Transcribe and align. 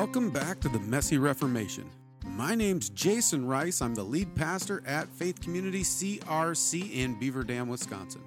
Welcome 0.00 0.30
back 0.30 0.60
to 0.60 0.70
the 0.70 0.80
Messy 0.80 1.18
Reformation. 1.18 1.84
My 2.24 2.54
name's 2.54 2.88
Jason 2.88 3.46
Ruis. 3.46 3.82
I'm 3.82 3.94
the 3.94 4.02
lead 4.02 4.34
pastor 4.34 4.82
at 4.86 5.10
Faith 5.10 5.42
Community 5.42 5.82
CRC 5.82 6.94
in 6.94 7.20
Beaver 7.20 7.44
Dam, 7.44 7.68
Wisconsin. 7.68 8.22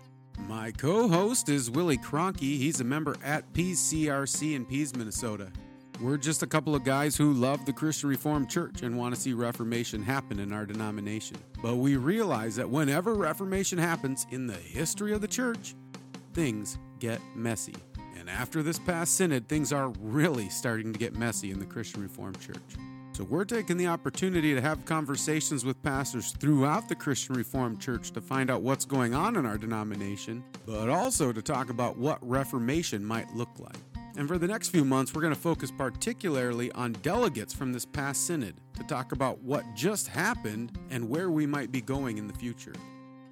My 0.47 0.69
co 0.69 1.07
host 1.07 1.49
is 1.49 1.71
Willie 1.71 1.97
Cronky. 1.97 2.59
He's 2.59 2.79
a 2.79 2.83
member 2.83 3.15
at 3.23 3.51
Pease 3.53 3.81
CRC 3.81 4.53
in 4.55 4.65
Pease, 4.65 4.95
Minnesota. 4.95 5.51
We're 5.99 6.17
just 6.17 6.43
a 6.43 6.47
couple 6.47 6.75
of 6.75 6.83
guys 6.83 7.15
who 7.15 7.33
love 7.33 7.65
the 7.65 7.73
Christian 7.73 8.07
Reformed 8.07 8.51
Church 8.51 8.83
and 8.83 8.95
want 8.95 9.15
to 9.15 9.19
see 9.19 9.33
Reformation 9.33 10.03
happen 10.03 10.37
in 10.37 10.53
our 10.53 10.67
denomination. 10.67 11.37
But 11.63 11.77
we 11.77 11.95
realize 11.95 12.55
that 12.57 12.69
whenever 12.69 13.15
Reformation 13.15 13.79
happens 13.79 14.27
in 14.29 14.45
the 14.45 14.53
history 14.53 15.11
of 15.11 15.21
the 15.21 15.27
church, 15.27 15.73
things 16.35 16.77
get 16.99 17.19
messy. 17.33 17.73
And 18.23 18.29
after 18.29 18.63
this 18.63 18.79
past 18.79 19.17
synod, 19.17 19.49
things 19.49 19.73
are 19.73 19.89
really 19.99 20.47
starting 20.47 20.93
to 20.93 20.97
get 20.97 21.13
messy 21.13 21.51
in 21.51 21.59
the 21.59 21.65
Christian 21.65 22.01
Reformed 22.01 22.39
Church. 22.39 22.55
So 23.11 23.25
we're 23.25 23.43
taking 23.43 23.75
the 23.75 23.87
opportunity 23.87 24.53
to 24.53 24.61
have 24.61 24.85
conversations 24.85 25.65
with 25.65 25.83
pastors 25.83 26.31
throughout 26.31 26.87
the 26.87 26.95
Christian 26.95 27.35
Reformed 27.35 27.81
Church 27.81 28.11
to 28.11 28.21
find 28.21 28.49
out 28.49 28.61
what's 28.61 28.85
going 28.85 29.13
on 29.13 29.35
in 29.35 29.45
our 29.45 29.57
denomination, 29.57 30.41
but 30.65 30.87
also 30.87 31.33
to 31.33 31.41
talk 31.41 31.69
about 31.69 31.97
what 31.97 32.17
Reformation 32.21 33.03
might 33.03 33.29
look 33.35 33.59
like. 33.59 33.75
And 34.15 34.25
for 34.25 34.37
the 34.37 34.47
next 34.47 34.69
few 34.69 34.85
months, 34.85 35.13
we're 35.13 35.21
going 35.21 35.35
to 35.35 35.39
focus 35.41 35.69
particularly 35.69 36.71
on 36.71 36.93
delegates 36.93 37.53
from 37.53 37.73
this 37.73 37.85
past 37.85 38.25
synod 38.25 38.55
to 38.77 38.85
talk 38.85 39.11
about 39.11 39.39
what 39.39 39.65
just 39.75 40.07
happened 40.07 40.79
and 40.91 41.09
where 41.09 41.29
we 41.29 41.45
might 41.45 41.73
be 41.73 41.81
going 41.81 42.17
in 42.17 42.27
the 42.27 42.33
future. 42.33 42.73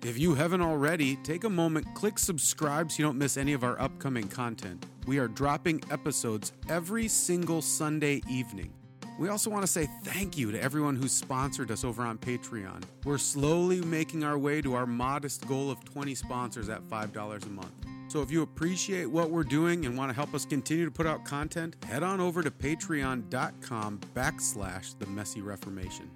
If 0.04 0.18
you 0.18 0.34
haven't 0.34 0.62
already, 0.62 1.16
take 1.18 1.44
a 1.44 1.50
moment, 1.50 1.86
click 1.94 2.18
subscribe 2.18 2.92
so 2.92 2.98
you 2.98 3.06
don't 3.06 3.20
miss 3.20 3.38
any 3.38 3.54
of 3.54 3.64
our 3.64 3.80
upcoming 3.80 4.28
content. 4.28 4.84
We 5.06 5.20
are 5.20 5.28
dropping 5.28 5.84
episodes 5.92 6.54
every 6.70 7.08
single 7.08 7.62
Sunday 7.62 8.24
evening. 8.28 8.74
We 9.20 9.30
also 9.30 9.52
want 9.52 9.62
to 9.62 9.68
say 9.68 9.88
thank 10.04 10.40
you 10.40 10.52
to 10.52 10.60
everyone 10.60 10.96
who 10.96 11.08
sponsored 11.08 11.70
us 11.70 11.84
over 11.84 12.02
on 12.02 12.18
Patreon. 12.18 12.82
We're 13.06 13.20
slowly 13.20 13.82
making 13.82 14.24
our 14.24 14.40
way 14.40 14.60
to 14.64 14.74
our 14.74 14.88
modest 14.88 15.48
goal 15.48 15.70
of 15.70 15.86
20 15.86 16.16
sponsors 16.16 16.68
at 16.68 16.82
$5 16.82 17.46
a 17.46 17.50
month. 17.50 17.72
So 18.08 18.24
if 18.24 18.32
you 18.32 18.42
appreciate 18.42 19.06
what 19.06 19.30
we're 19.30 19.44
doing 19.44 19.86
and 19.86 19.96
want 19.96 20.10
to 20.10 20.16
help 20.16 20.34
us 20.34 20.46
continue 20.46 20.86
to 20.86 20.92
put 20.92 21.06
out 21.06 21.24
content, 21.26 21.76
head 21.86 22.02
on 22.02 22.20
over 22.20 22.42
to 22.42 22.50
patreon.com 22.50 24.00
backslash 24.16 24.98
the 24.98 25.06
messy 25.06 25.42
reformation. 25.42 26.10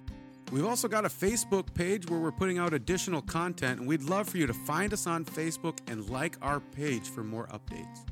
We've 0.52 0.64
also 0.64 0.86
got 0.86 1.04
a 1.04 1.08
Facebook 1.08 1.74
page 1.74 2.08
where 2.08 2.20
we're 2.20 2.30
putting 2.30 2.58
out 2.58 2.72
additional 2.72 3.20
content, 3.20 3.80
and 3.80 3.88
we'd 3.88 4.04
love 4.04 4.28
for 4.28 4.38
you 4.38 4.46
to 4.46 4.54
find 4.54 4.92
us 4.92 5.06
on 5.06 5.24
Facebook 5.24 5.78
and 5.88 6.08
like 6.08 6.36
our 6.40 6.60
page 6.60 7.08
for 7.08 7.24
more 7.24 7.48
updates. 7.48 8.06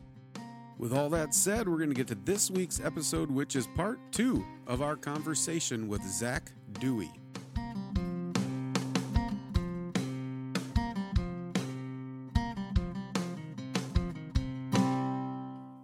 With 0.76 0.92
all 0.92 1.08
that 1.10 1.32
said, 1.32 1.68
we're 1.68 1.78
going 1.78 1.90
to 1.90 1.94
get 1.94 2.08
to 2.08 2.16
this 2.16 2.50
week's 2.50 2.80
episode, 2.80 3.30
which 3.30 3.54
is 3.54 3.68
part 3.68 4.00
two 4.10 4.44
of 4.66 4.82
our 4.82 4.96
conversation 4.96 5.86
with 5.86 6.02
Zach 6.02 6.50
Dewey. 6.80 7.12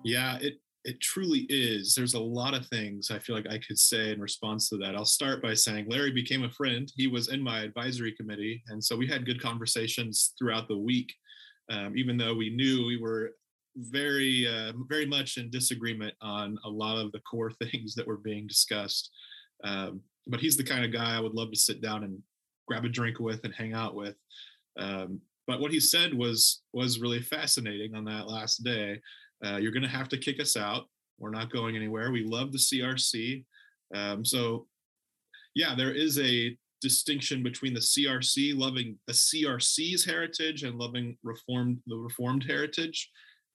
Yeah, 0.02 0.38
it 0.40 0.60
it 0.84 1.00
truly 1.00 1.46
is. 1.48 1.94
There's 1.94 2.14
a 2.14 2.20
lot 2.20 2.54
of 2.54 2.66
things 2.66 3.10
I 3.10 3.18
feel 3.18 3.36
like 3.36 3.48
I 3.48 3.58
could 3.58 3.78
say 3.78 4.12
in 4.12 4.20
response 4.20 4.68
to 4.68 4.76
that. 4.78 4.94
I'll 4.94 5.04
start 5.04 5.42
by 5.42 5.54
saying 5.54 5.86
Larry 5.88 6.10
became 6.10 6.44
a 6.44 6.50
friend. 6.50 6.90
He 6.96 7.06
was 7.06 7.28
in 7.28 7.42
my 7.42 7.60
advisory 7.60 8.12
committee, 8.12 8.62
and 8.68 8.82
so 8.82 8.96
we 8.96 9.06
had 9.06 9.26
good 9.26 9.42
conversations 9.42 10.32
throughout 10.38 10.68
the 10.68 10.78
week. 10.78 11.12
Um, 11.70 11.96
even 11.96 12.16
though 12.16 12.34
we 12.34 12.50
knew 12.50 12.84
we 12.84 13.00
were 13.00 13.32
very 13.76 14.46
uh, 14.46 14.72
very 14.88 15.06
much 15.06 15.36
in 15.36 15.50
disagreement 15.50 16.14
on 16.20 16.58
a 16.64 16.68
lot 16.68 16.98
of 16.98 17.12
the 17.12 17.20
core 17.20 17.50
things 17.62 17.94
that 17.94 18.06
were 18.06 18.16
being 18.16 18.46
discussed 18.46 19.10
um, 19.64 20.00
but 20.26 20.40
he's 20.40 20.56
the 20.56 20.64
kind 20.64 20.84
of 20.84 20.92
guy 20.92 21.16
i 21.16 21.20
would 21.20 21.34
love 21.34 21.50
to 21.50 21.58
sit 21.58 21.80
down 21.80 22.04
and 22.04 22.18
grab 22.66 22.84
a 22.84 22.88
drink 22.88 23.18
with 23.18 23.44
and 23.44 23.54
hang 23.54 23.72
out 23.72 23.94
with 23.94 24.16
um, 24.78 25.20
but 25.46 25.60
what 25.60 25.72
he 25.72 25.80
said 25.80 26.12
was 26.14 26.62
was 26.72 27.00
really 27.00 27.20
fascinating 27.20 27.94
on 27.94 28.04
that 28.04 28.28
last 28.28 28.64
day 28.64 29.00
uh, 29.44 29.56
you're 29.56 29.72
going 29.72 29.82
to 29.82 29.88
have 29.88 30.08
to 30.08 30.18
kick 30.18 30.40
us 30.40 30.56
out. 30.56 30.84
We're 31.18 31.30
not 31.30 31.52
going 31.52 31.76
anywhere. 31.76 32.10
We 32.10 32.24
love 32.24 32.52
the 32.52 32.58
crc 32.58 33.44
um, 33.94 34.24
so 34.24 34.66
yeah 35.54 35.74
there 35.74 35.92
is 35.92 36.18
a 36.18 36.56
distinction 36.80 37.42
between 37.42 37.74
the 37.74 37.80
crc 37.80 38.56
loving 38.56 38.98
the 39.06 39.12
crc's 39.12 40.04
heritage 40.04 40.62
and 40.62 40.78
loving 40.78 41.16
reformed 41.22 41.78
the 41.86 41.96
reformed 41.96 42.44
heritage. 42.44 43.10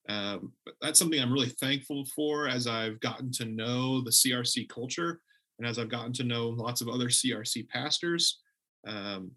Um, 0.07 0.53
but 0.65 0.75
that's 0.81 0.99
something 0.99 1.19
I'm 1.19 1.33
really 1.33 1.49
thankful 1.49 2.05
for 2.15 2.47
as 2.47 2.67
I've 2.67 2.99
gotten 2.99 3.31
to 3.33 3.45
know 3.45 4.01
the 4.01 4.11
CRC 4.11 4.69
culture 4.69 5.19
and 5.57 5.67
as 5.67 5.79
I've 5.79 5.89
gotten 5.89 6.13
to 6.13 6.23
know 6.23 6.49
lots 6.49 6.81
of 6.81 6.89
other 6.89 7.07
CRC 7.07 7.67
pastors. 7.69 8.41
Um, 8.85 9.31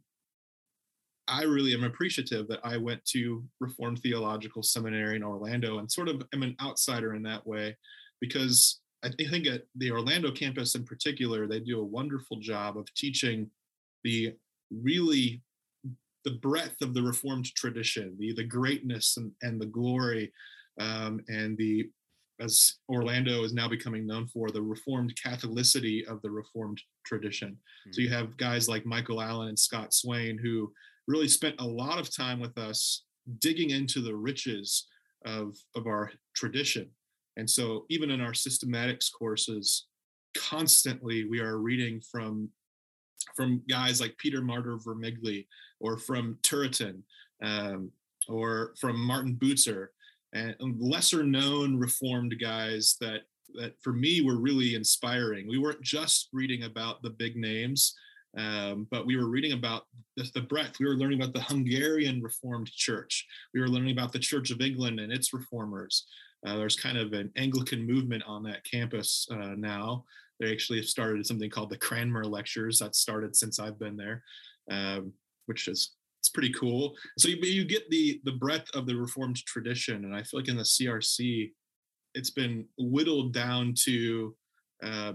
I 1.28 1.42
really 1.42 1.74
am 1.74 1.84
appreciative 1.84 2.48
that 2.48 2.60
I 2.64 2.76
went 2.76 3.04
to 3.06 3.44
Reformed 3.60 4.00
Theological 4.00 4.62
Seminary 4.62 5.16
in 5.16 5.22
Orlando 5.22 5.78
and 5.78 5.90
sort 5.90 6.08
of 6.08 6.22
am 6.32 6.42
an 6.42 6.56
outsider 6.62 7.14
in 7.14 7.22
that 7.24 7.46
way 7.46 7.76
because 8.20 8.80
I 9.04 9.10
think 9.10 9.46
at 9.46 9.62
the 9.76 9.90
Orlando 9.92 10.32
campus 10.32 10.74
in 10.74 10.84
particular, 10.84 11.46
they 11.46 11.60
do 11.60 11.80
a 11.80 11.84
wonderful 11.84 12.38
job 12.40 12.76
of 12.76 12.92
teaching 12.94 13.50
the 14.02 14.34
really 14.70 15.42
the 16.24 16.32
breadth 16.32 16.82
of 16.82 16.94
the 16.94 17.02
Reformed 17.02 17.46
tradition, 17.54 18.16
the 18.18 18.32
the 18.34 18.44
greatness 18.44 19.16
and, 19.16 19.30
and 19.42 19.60
the 19.60 19.66
glory 19.66 20.32
um, 20.80 21.20
and 21.28 21.56
the 21.56 21.90
as 22.40 22.76
Orlando 22.88 23.42
is 23.42 23.52
now 23.52 23.68
becoming 23.68 24.06
known 24.06 24.28
for 24.28 24.50
the 24.50 24.62
Reformed 24.62 25.12
Catholicity 25.16 26.06
of 26.06 26.22
the 26.22 26.30
Reformed 26.30 26.80
tradition. 27.04 27.50
Mm-hmm. 27.50 27.92
So 27.92 28.00
you 28.00 28.10
have 28.10 28.36
guys 28.36 28.68
like 28.68 28.86
Michael 28.86 29.20
Allen 29.20 29.48
and 29.48 29.58
Scott 29.58 29.92
Swain 29.92 30.38
who 30.38 30.72
really 31.08 31.26
spent 31.26 31.56
a 31.58 31.66
lot 31.66 31.98
of 31.98 32.14
time 32.14 32.38
with 32.38 32.56
us 32.58 33.02
digging 33.41 33.70
into 33.70 34.00
the 34.00 34.14
riches 34.14 34.86
of, 35.24 35.56
of 35.74 35.86
our 35.86 36.12
tradition. 36.36 36.88
And 37.36 37.48
so 37.48 37.86
even 37.88 38.10
in 38.10 38.20
our 38.20 38.32
systematics 38.32 39.10
courses, 39.12 39.86
constantly 40.36 41.24
we 41.24 41.41
are 41.41 41.58
reading 41.58 42.00
from 42.00 42.50
from 43.34 43.60
guys 43.69 44.00
like 44.00 44.16
Peter 44.19 44.41
Martyr 44.41 44.76
Vermigli 44.76 45.46
or 45.80 45.98
from 45.98 46.38
Turretin 46.42 47.02
um, 47.42 47.90
or 48.28 48.75
from 48.80 49.00
Martin 49.00 49.36
Bucer 49.36 49.88
and 50.34 50.54
lesser 50.78 51.25
known 51.25 51.76
reformed 51.76 52.34
guys 52.40 52.96
that 53.00 53.22
that 53.54 53.72
for 53.82 53.92
me 53.92 54.20
were 54.20 54.38
really 54.38 54.75
inspiring. 54.75 55.48
We 55.48 55.58
weren't 55.58 55.82
just 55.82 56.28
reading 56.32 56.64
about 56.64 57.02
the 57.02 57.10
big 57.10 57.34
names, 57.34 57.94
um, 58.38 58.87
but 58.91 59.04
we 59.04 59.16
were 59.16 59.28
reading 59.28 59.53
about 59.53 59.82
the, 60.16 60.31
the, 60.34 60.41
breadth. 60.41 60.78
We 60.78 60.87
were 60.87 60.94
learning 60.94 61.21
about 61.21 61.34
the 61.34 61.41
Hungarian 61.41 62.22
Reformed 62.22 62.71
Church. 62.71 63.26
We 63.53 63.60
were 63.60 63.69
learning 63.69 63.91
about 63.91 64.12
the 64.12 64.19
Church 64.21 64.50
of 64.53 64.60
England 64.60 65.00
and 65.00 65.12
its 65.12 65.32
reformers. 65.32 66.06
Uh, 66.47 66.56
there's 66.56 66.76
kind 66.76 66.97
of 66.97 67.12
an 67.15 67.32
Anglican 67.37 67.84
movement 67.84 68.22
on 68.26 68.44
that 68.44 68.65
campus 68.65 69.26
uh, 69.32 69.54
now. 69.56 70.04
They 70.38 70.53
actually 70.53 70.78
have 70.78 70.87
started 70.87 71.26
something 71.26 71.50
called 71.50 71.71
the 71.71 71.78
Cranmer 71.78 72.25
Lectures. 72.25 72.78
That 72.78 72.94
started 72.94 73.34
since 73.34 73.59
I've 73.59 73.78
been 73.78 73.97
there, 73.97 74.22
um, 74.70 75.12
which 75.47 75.66
is 75.66 75.97
it's 76.20 76.28
pretty 76.28 76.53
cool. 76.53 76.94
So 77.19 77.28
you, 77.28 77.38
you 77.43 77.65
get 77.65 77.91
the 77.91 78.20
the 78.22 78.32
breadth 78.32 78.70
of 78.72 78.87
the 78.87 78.94
Reformed 78.94 79.44
tradition, 79.47 80.05
and 80.05 80.15
I 80.15 80.22
feel 80.22 80.38
like 80.38 80.49
in 80.49 80.56
the 80.56 80.62
CRC, 80.62 81.50
it's 82.15 82.31
been 82.31 82.66
whittled 82.78 83.32
down 83.32 83.75
to 83.84 84.37
uh, 84.81 85.12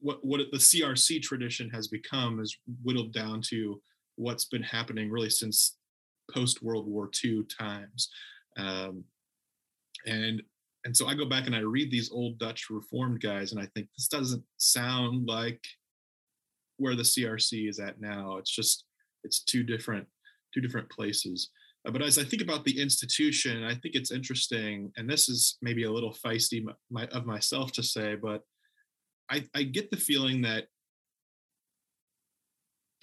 what 0.00 0.24
what 0.24 0.40
the 0.52 0.58
CRC 0.58 1.22
tradition 1.22 1.70
has 1.70 1.88
become 1.88 2.40
is 2.40 2.56
whittled 2.82 3.12
down 3.12 3.40
to 3.48 3.80
what's 4.16 4.46
been 4.46 4.62
happening 4.62 5.10
really 5.10 5.30
since 5.30 5.76
post 6.32 6.62
World 6.62 6.86
War 6.86 7.10
II 7.24 7.44
times, 7.58 8.10
um, 8.56 9.04
and 10.06 10.42
and 10.84 10.96
so 10.96 11.08
I 11.08 11.14
go 11.14 11.26
back 11.26 11.46
and 11.46 11.56
I 11.56 11.60
read 11.60 11.90
these 11.90 12.12
old 12.12 12.38
Dutch 12.38 12.66
Reformed 12.70 13.20
guys, 13.20 13.52
and 13.52 13.60
I 13.60 13.66
think 13.74 13.88
this 13.96 14.08
doesn't 14.08 14.44
sound 14.56 15.26
like 15.26 15.60
where 16.78 16.94
the 16.94 17.02
CRC 17.02 17.68
is 17.68 17.80
at 17.80 18.00
now. 18.00 18.36
It's 18.36 18.54
just 18.54 18.84
it's 19.24 19.42
two 19.42 19.62
different 19.62 20.06
two 20.54 20.60
different 20.60 20.88
places. 20.90 21.50
Uh, 21.86 21.90
but 21.90 22.02
as 22.02 22.18
I 22.18 22.24
think 22.24 22.42
about 22.42 22.64
the 22.64 22.80
institution, 22.80 23.64
I 23.64 23.74
think 23.74 23.94
it's 23.94 24.10
interesting, 24.10 24.92
and 24.96 25.08
this 25.08 25.28
is 25.28 25.58
maybe 25.62 25.84
a 25.84 25.90
little 25.90 26.14
feisty 26.24 26.64
my, 26.90 27.06
of 27.06 27.26
myself 27.26 27.72
to 27.72 27.82
say, 27.82 28.16
but 28.16 28.42
I, 29.30 29.44
I 29.54 29.62
get 29.64 29.90
the 29.90 29.96
feeling 29.96 30.42
that 30.42 30.66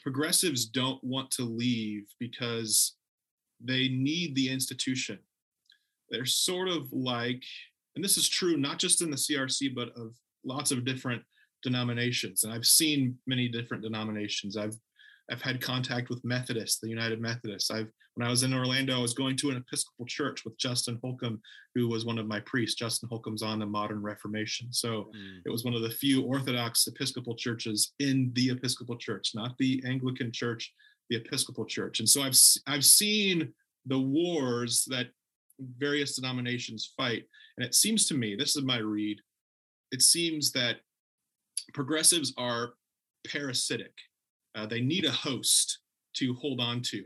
progressives 0.02 0.66
don't 0.66 1.04
want 1.04 1.32
to 1.32 1.44
leave 1.44 2.06
because 2.20 2.96
they 3.64 3.88
need 3.88 4.36
the 4.36 4.50
institution. 4.50 5.20
They're 6.10 6.26
sort 6.26 6.68
of 6.68 6.92
like, 6.92 7.44
and 7.96 8.04
this 8.04 8.18
is 8.18 8.28
true 8.28 8.58
not 8.58 8.80
just 8.80 9.02
in 9.02 9.10
the 9.10 9.18
CRC, 9.18 9.74
but 9.74 9.90
of 9.98 10.16
lots 10.44 10.72
of 10.72 10.86
different 10.86 11.24
denominations. 11.64 12.44
And 12.44 12.54
I've 12.54 12.66
seen 12.66 13.18
many 13.26 13.48
different 13.48 13.84
denominations. 13.84 14.58
I've 14.58 14.78
I've 15.32 15.42
had 15.42 15.62
contact 15.62 16.10
with 16.10 16.24
Methodists, 16.26 16.80
the 16.80 16.90
United 16.90 17.22
Methodists. 17.22 17.72
I've 17.72 17.90
when 18.16 18.28
I 18.28 18.30
was 18.30 18.44
in 18.44 18.54
Orlando, 18.54 18.96
I 18.96 19.02
was 19.02 19.16
going 19.16 19.36
to 19.38 19.50
an 19.50 19.58
Episcopal 19.58 20.06
church 20.06 20.46
with 20.46 20.56
Justin 20.60 21.00
Holcomb, 21.02 21.42
who 21.74 21.88
was 21.88 22.06
one 22.06 22.20
of 22.20 22.28
my 22.28 22.42
priests. 22.42 22.76
Justin 22.76 23.10
Holcomb's 23.10 23.42
on 23.42 23.58
the 23.58 23.66
Modern 23.66 24.04
Reformation, 24.04 24.72
so 24.72 25.10
mm. 25.16 25.40
it 25.46 25.50
was 25.50 25.64
one 25.64 25.74
of 25.74 25.82
the 25.82 25.90
few 25.90 26.24
Orthodox 26.24 26.86
Episcopal 26.86 27.36
churches 27.36 27.94
in 28.00 28.32
the 28.36 28.52
Episcopal 28.52 28.98
Church, 28.98 29.32
not 29.34 29.58
the 29.58 29.82
Anglican 29.86 30.32
Church, 30.32 30.74
the 31.10 31.16
Episcopal 31.16 31.66
Church. 31.66 32.00
And 32.00 32.08
so 32.08 32.22
I've 32.22 32.38
I've 32.68 32.86
seen 32.86 33.52
the 33.86 34.00
wars 34.00 34.86
that 34.90 35.08
various 35.78 36.16
denominations 36.16 36.94
fight, 36.96 37.24
and 37.58 37.66
it 37.66 37.74
seems 37.74 38.06
to 38.08 38.14
me, 38.14 38.36
this 38.36 38.56
is 38.56 38.64
my 38.64 38.78
read, 38.78 39.20
it 39.92 40.02
seems 40.02 40.52
that 40.52 40.78
progressives 41.74 42.34
are 42.38 42.74
parasitic. 43.28 43.94
Uh, 44.56 44.66
they 44.66 44.82
need 44.82 45.06
a 45.06 45.12
host 45.12 45.80
to 46.16 46.34
hold 46.36 46.60
on 46.60 46.82
to. 46.82 47.04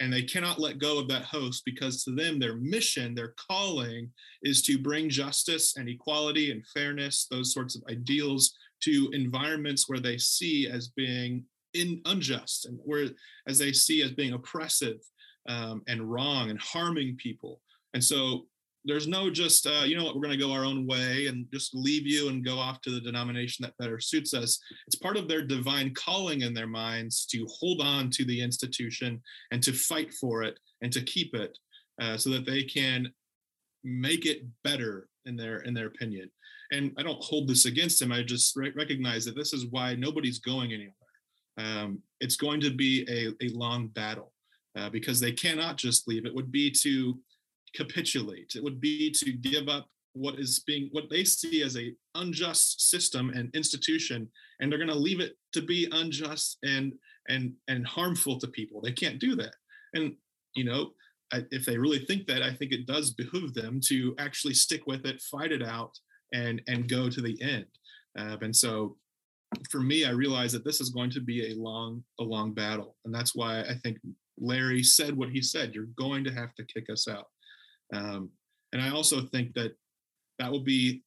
And 0.00 0.10
they 0.10 0.22
cannot 0.22 0.58
let 0.58 0.78
go 0.78 0.98
of 0.98 1.08
that 1.08 1.24
host 1.24 1.62
because 1.66 2.04
to 2.04 2.14
them, 2.14 2.38
their 2.38 2.56
mission, 2.56 3.14
their 3.14 3.34
calling 3.50 4.10
is 4.42 4.62
to 4.62 4.78
bring 4.78 5.10
justice 5.10 5.76
and 5.76 5.88
equality 5.88 6.50
and 6.52 6.66
fairness, 6.68 7.26
those 7.30 7.52
sorts 7.52 7.76
of 7.76 7.82
ideals 7.90 8.54
to 8.82 9.10
environments 9.12 9.88
where 9.88 10.00
they 10.00 10.16
see 10.16 10.68
as 10.68 10.88
being 10.88 11.44
in 11.74 12.00
unjust 12.06 12.64
and 12.64 12.78
where 12.82 13.08
as 13.46 13.58
they 13.58 13.72
see 13.72 14.02
as 14.02 14.12
being 14.12 14.32
oppressive 14.32 14.98
um, 15.48 15.82
and 15.86 16.10
wrong 16.10 16.48
and 16.48 16.58
harming 16.60 17.16
people. 17.16 17.60
And 17.92 18.02
so 18.02 18.46
there's 18.84 19.06
no 19.06 19.30
just 19.30 19.66
uh, 19.66 19.82
you 19.84 19.96
know 19.96 20.04
what 20.04 20.14
we're 20.14 20.22
going 20.22 20.38
to 20.38 20.44
go 20.44 20.52
our 20.52 20.64
own 20.64 20.86
way 20.86 21.26
and 21.26 21.46
just 21.52 21.74
leave 21.74 22.06
you 22.06 22.28
and 22.28 22.44
go 22.44 22.58
off 22.58 22.80
to 22.82 22.90
the 22.90 23.00
denomination 23.00 23.62
that 23.62 23.76
better 23.78 24.00
suits 24.00 24.32
us. 24.32 24.58
It's 24.86 24.96
part 24.96 25.16
of 25.16 25.28
their 25.28 25.42
divine 25.42 25.92
calling 25.94 26.42
in 26.42 26.54
their 26.54 26.66
minds 26.66 27.26
to 27.26 27.46
hold 27.50 27.80
on 27.80 28.10
to 28.10 28.24
the 28.24 28.40
institution 28.40 29.20
and 29.50 29.62
to 29.62 29.72
fight 29.72 30.14
for 30.14 30.42
it 30.42 30.58
and 30.82 30.92
to 30.92 31.02
keep 31.02 31.34
it 31.34 31.56
uh, 32.00 32.16
so 32.16 32.30
that 32.30 32.46
they 32.46 32.62
can 32.62 33.12
make 33.84 34.26
it 34.26 34.42
better 34.64 35.08
in 35.26 35.36
their 35.36 35.58
in 35.58 35.74
their 35.74 35.86
opinion. 35.86 36.30
And 36.72 36.92
i 36.96 37.02
don't 37.02 37.22
hold 37.22 37.48
this 37.48 37.64
against 37.64 38.00
him 38.00 38.12
i 38.12 38.22
just 38.22 38.54
re- 38.54 38.72
recognize 38.76 39.24
that 39.24 39.34
this 39.34 39.52
is 39.52 39.66
why 39.70 39.94
nobody's 39.94 40.38
going 40.38 40.72
anywhere. 40.72 40.94
Um, 41.58 42.00
it's 42.20 42.36
going 42.36 42.60
to 42.60 42.70
be 42.70 43.04
a, 43.08 43.44
a 43.44 43.50
long 43.50 43.88
battle 43.88 44.32
uh, 44.76 44.88
because 44.88 45.20
they 45.20 45.32
cannot 45.32 45.76
just 45.76 46.08
leave. 46.08 46.24
It 46.24 46.34
would 46.34 46.52
be 46.52 46.70
to 46.82 47.18
capitulate. 47.74 48.52
It 48.56 48.62
would 48.62 48.80
be 48.80 49.10
to 49.12 49.32
give 49.32 49.68
up 49.68 49.88
what 50.12 50.38
is 50.38 50.60
being 50.66 50.88
what 50.92 51.08
they 51.08 51.24
see 51.24 51.62
as 51.62 51.76
a 51.76 51.94
unjust 52.16 52.90
system 52.90 53.30
and 53.30 53.54
institution 53.54 54.28
and 54.58 54.70
they're 54.70 54.78
going 54.78 54.88
to 54.88 54.94
leave 54.94 55.20
it 55.20 55.36
to 55.52 55.62
be 55.62 55.88
unjust 55.92 56.58
and 56.64 56.92
and 57.28 57.52
and 57.68 57.86
harmful 57.86 58.38
to 58.38 58.48
people. 58.48 58.80
They 58.80 58.92
can't 58.92 59.20
do 59.20 59.36
that. 59.36 59.54
And 59.94 60.14
you 60.54 60.64
know 60.64 60.90
if 61.52 61.64
they 61.64 61.78
really 61.78 62.00
think 62.00 62.26
that 62.26 62.42
i 62.42 62.52
think 62.52 62.72
it 62.72 62.88
does 62.88 63.12
behoove 63.12 63.54
them 63.54 63.80
to 63.80 64.16
actually 64.18 64.52
stick 64.52 64.84
with 64.88 65.06
it 65.06 65.20
fight 65.20 65.52
it 65.52 65.62
out 65.62 65.96
and 66.34 66.60
and 66.66 66.88
go 66.88 67.08
to 67.08 67.20
the 67.20 67.40
end. 67.40 67.66
Uh, 68.18 68.36
and 68.42 68.54
so 68.54 68.96
for 69.70 69.80
me 69.80 70.04
i 70.04 70.10
realize 70.10 70.50
that 70.52 70.64
this 70.64 70.80
is 70.80 70.90
going 70.90 71.10
to 71.10 71.20
be 71.20 71.52
a 71.52 71.54
long 71.56 72.02
a 72.18 72.24
long 72.24 72.52
battle. 72.52 72.96
And 73.04 73.14
that's 73.14 73.34
why 73.34 73.60
i 73.60 73.74
think 73.84 73.98
larry 74.38 74.82
said 74.82 75.16
what 75.16 75.30
he 75.30 75.40
said. 75.40 75.72
You're 75.72 75.94
going 75.96 76.24
to 76.24 76.32
have 76.32 76.52
to 76.56 76.64
kick 76.64 76.90
us 76.90 77.06
out 77.06 77.28
um, 77.92 78.30
and 78.72 78.80
I 78.80 78.90
also 78.90 79.22
think 79.22 79.54
that 79.54 79.72
that 80.38 80.50
will 80.50 80.64
be 80.64 81.02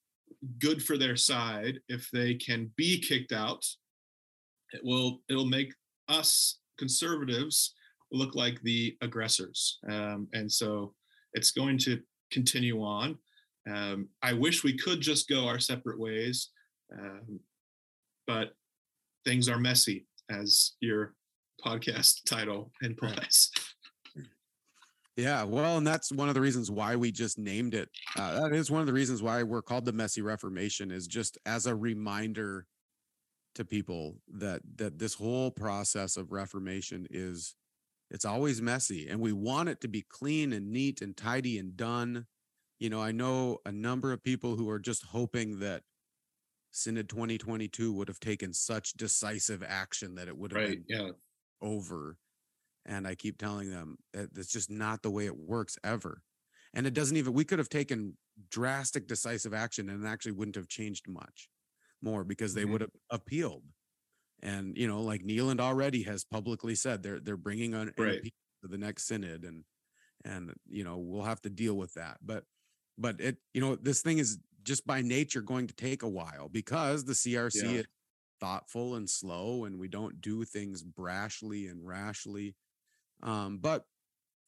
good 0.58 0.82
for 0.82 0.98
their 0.98 1.16
side 1.16 1.80
if 1.88 2.10
they 2.12 2.34
can 2.34 2.70
be 2.76 3.00
kicked 3.00 3.32
out. 3.32 3.64
It 4.72 4.80
will 4.84 5.22
it'll 5.28 5.46
make 5.46 5.72
us 6.08 6.58
conservatives 6.78 7.74
look 8.12 8.34
like 8.34 8.60
the 8.62 8.96
aggressors, 9.00 9.78
um, 9.88 10.28
and 10.32 10.50
so 10.50 10.94
it's 11.32 11.50
going 11.50 11.78
to 11.78 12.00
continue 12.30 12.82
on. 12.82 13.18
Um, 13.70 14.08
I 14.22 14.32
wish 14.32 14.62
we 14.62 14.76
could 14.76 15.00
just 15.00 15.28
go 15.28 15.46
our 15.46 15.58
separate 15.58 15.98
ways, 15.98 16.50
um, 16.92 17.40
but 18.26 18.52
things 19.24 19.48
are 19.48 19.58
messy, 19.58 20.06
as 20.30 20.72
your 20.80 21.14
podcast 21.64 22.20
title 22.28 22.72
implies. 22.82 23.50
Yeah, 25.16 25.44
well, 25.44 25.78
and 25.78 25.86
that's 25.86 26.10
one 26.10 26.28
of 26.28 26.34
the 26.34 26.40
reasons 26.40 26.70
why 26.70 26.96
we 26.96 27.12
just 27.12 27.38
named 27.38 27.74
it. 27.74 27.88
Uh, 28.18 28.40
that 28.40 28.52
is 28.52 28.70
one 28.70 28.80
of 28.80 28.86
the 28.86 28.92
reasons 28.92 29.22
why 29.22 29.42
we're 29.44 29.62
called 29.62 29.84
the 29.84 29.92
Messy 29.92 30.22
Reformation, 30.22 30.90
is 30.90 31.06
just 31.06 31.38
as 31.46 31.66
a 31.66 31.74
reminder 31.74 32.66
to 33.54 33.64
people 33.64 34.16
that 34.28 34.60
that 34.76 34.98
this 34.98 35.14
whole 35.14 35.52
process 35.52 36.16
of 36.16 36.32
reformation 36.32 37.06
is 37.10 37.54
it's 38.10 38.24
always 38.24 38.60
messy, 38.60 39.08
and 39.08 39.20
we 39.20 39.32
want 39.32 39.68
it 39.68 39.80
to 39.82 39.88
be 39.88 40.02
clean 40.02 40.52
and 40.52 40.70
neat 40.70 41.00
and 41.00 41.16
tidy 41.16 41.58
and 41.58 41.76
done. 41.76 42.26
You 42.80 42.90
know, 42.90 43.00
I 43.00 43.12
know 43.12 43.58
a 43.64 43.72
number 43.72 44.12
of 44.12 44.22
people 44.22 44.56
who 44.56 44.68
are 44.68 44.80
just 44.80 45.04
hoping 45.04 45.60
that 45.60 45.82
Synod 46.72 47.08
2022 47.08 47.92
would 47.92 48.08
have 48.08 48.20
taken 48.20 48.52
such 48.52 48.94
decisive 48.94 49.62
action 49.62 50.16
that 50.16 50.26
it 50.26 50.36
would 50.36 50.52
have 50.52 50.60
right, 50.60 50.86
been 50.86 51.06
yeah. 51.06 51.10
over 51.62 52.16
and 52.86 53.06
I 53.06 53.14
keep 53.14 53.38
telling 53.38 53.70
them 53.70 53.96
that 54.12 54.34
that's 54.34 54.52
just 54.52 54.70
not 54.70 55.02
the 55.02 55.10
way 55.10 55.26
it 55.26 55.36
works 55.36 55.78
ever. 55.82 56.22
And 56.74 56.86
it 56.86 56.94
doesn't 56.94 57.16
even, 57.16 57.32
we 57.32 57.44
could 57.44 57.58
have 57.58 57.68
taken 57.68 58.16
drastic, 58.50 59.06
decisive 59.06 59.54
action 59.54 59.88
and 59.88 60.06
actually 60.06 60.32
wouldn't 60.32 60.56
have 60.56 60.68
changed 60.68 61.08
much 61.08 61.48
more 62.02 62.24
because 62.24 62.52
they 62.52 62.62
mm-hmm. 62.62 62.72
would 62.72 62.80
have 62.82 62.90
appealed. 63.10 63.62
And, 64.42 64.76
you 64.76 64.88
know, 64.88 65.00
like 65.00 65.24
Neland 65.24 65.60
already 65.60 66.02
has 66.02 66.24
publicly 66.24 66.74
said 66.74 67.02
they're, 67.02 67.20
they're 67.20 67.36
bringing 67.36 67.74
on 67.74 67.92
right. 67.96 68.22
to 68.22 68.68
the 68.68 68.76
next 68.76 69.06
synod 69.06 69.44
and, 69.44 69.64
and, 70.24 70.52
you 70.68 70.84
know, 70.84 70.98
we'll 70.98 71.22
have 71.22 71.40
to 71.42 71.50
deal 71.50 71.74
with 71.74 71.94
that. 71.94 72.18
But, 72.22 72.44
but 72.98 73.20
it, 73.20 73.36
you 73.54 73.60
know, 73.60 73.76
this 73.76 74.02
thing 74.02 74.18
is 74.18 74.38
just 74.62 74.86
by 74.86 75.00
nature 75.00 75.42
going 75.42 75.68
to 75.68 75.74
take 75.74 76.02
a 76.02 76.08
while 76.08 76.48
because 76.48 77.04
the 77.04 77.12
CRC 77.12 77.62
yeah. 77.62 77.70
is 77.80 77.86
thoughtful 78.40 78.96
and 78.96 79.08
slow 79.08 79.64
and 79.64 79.78
we 79.78 79.88
don't 79.88 80.20
do 80.20 80.44
things 80.44 80.82
brashly 80.82 81.70
and 81.70 81.86
rashly 81.86 82.54
um, 83.24 83.58
but 83.58 83.84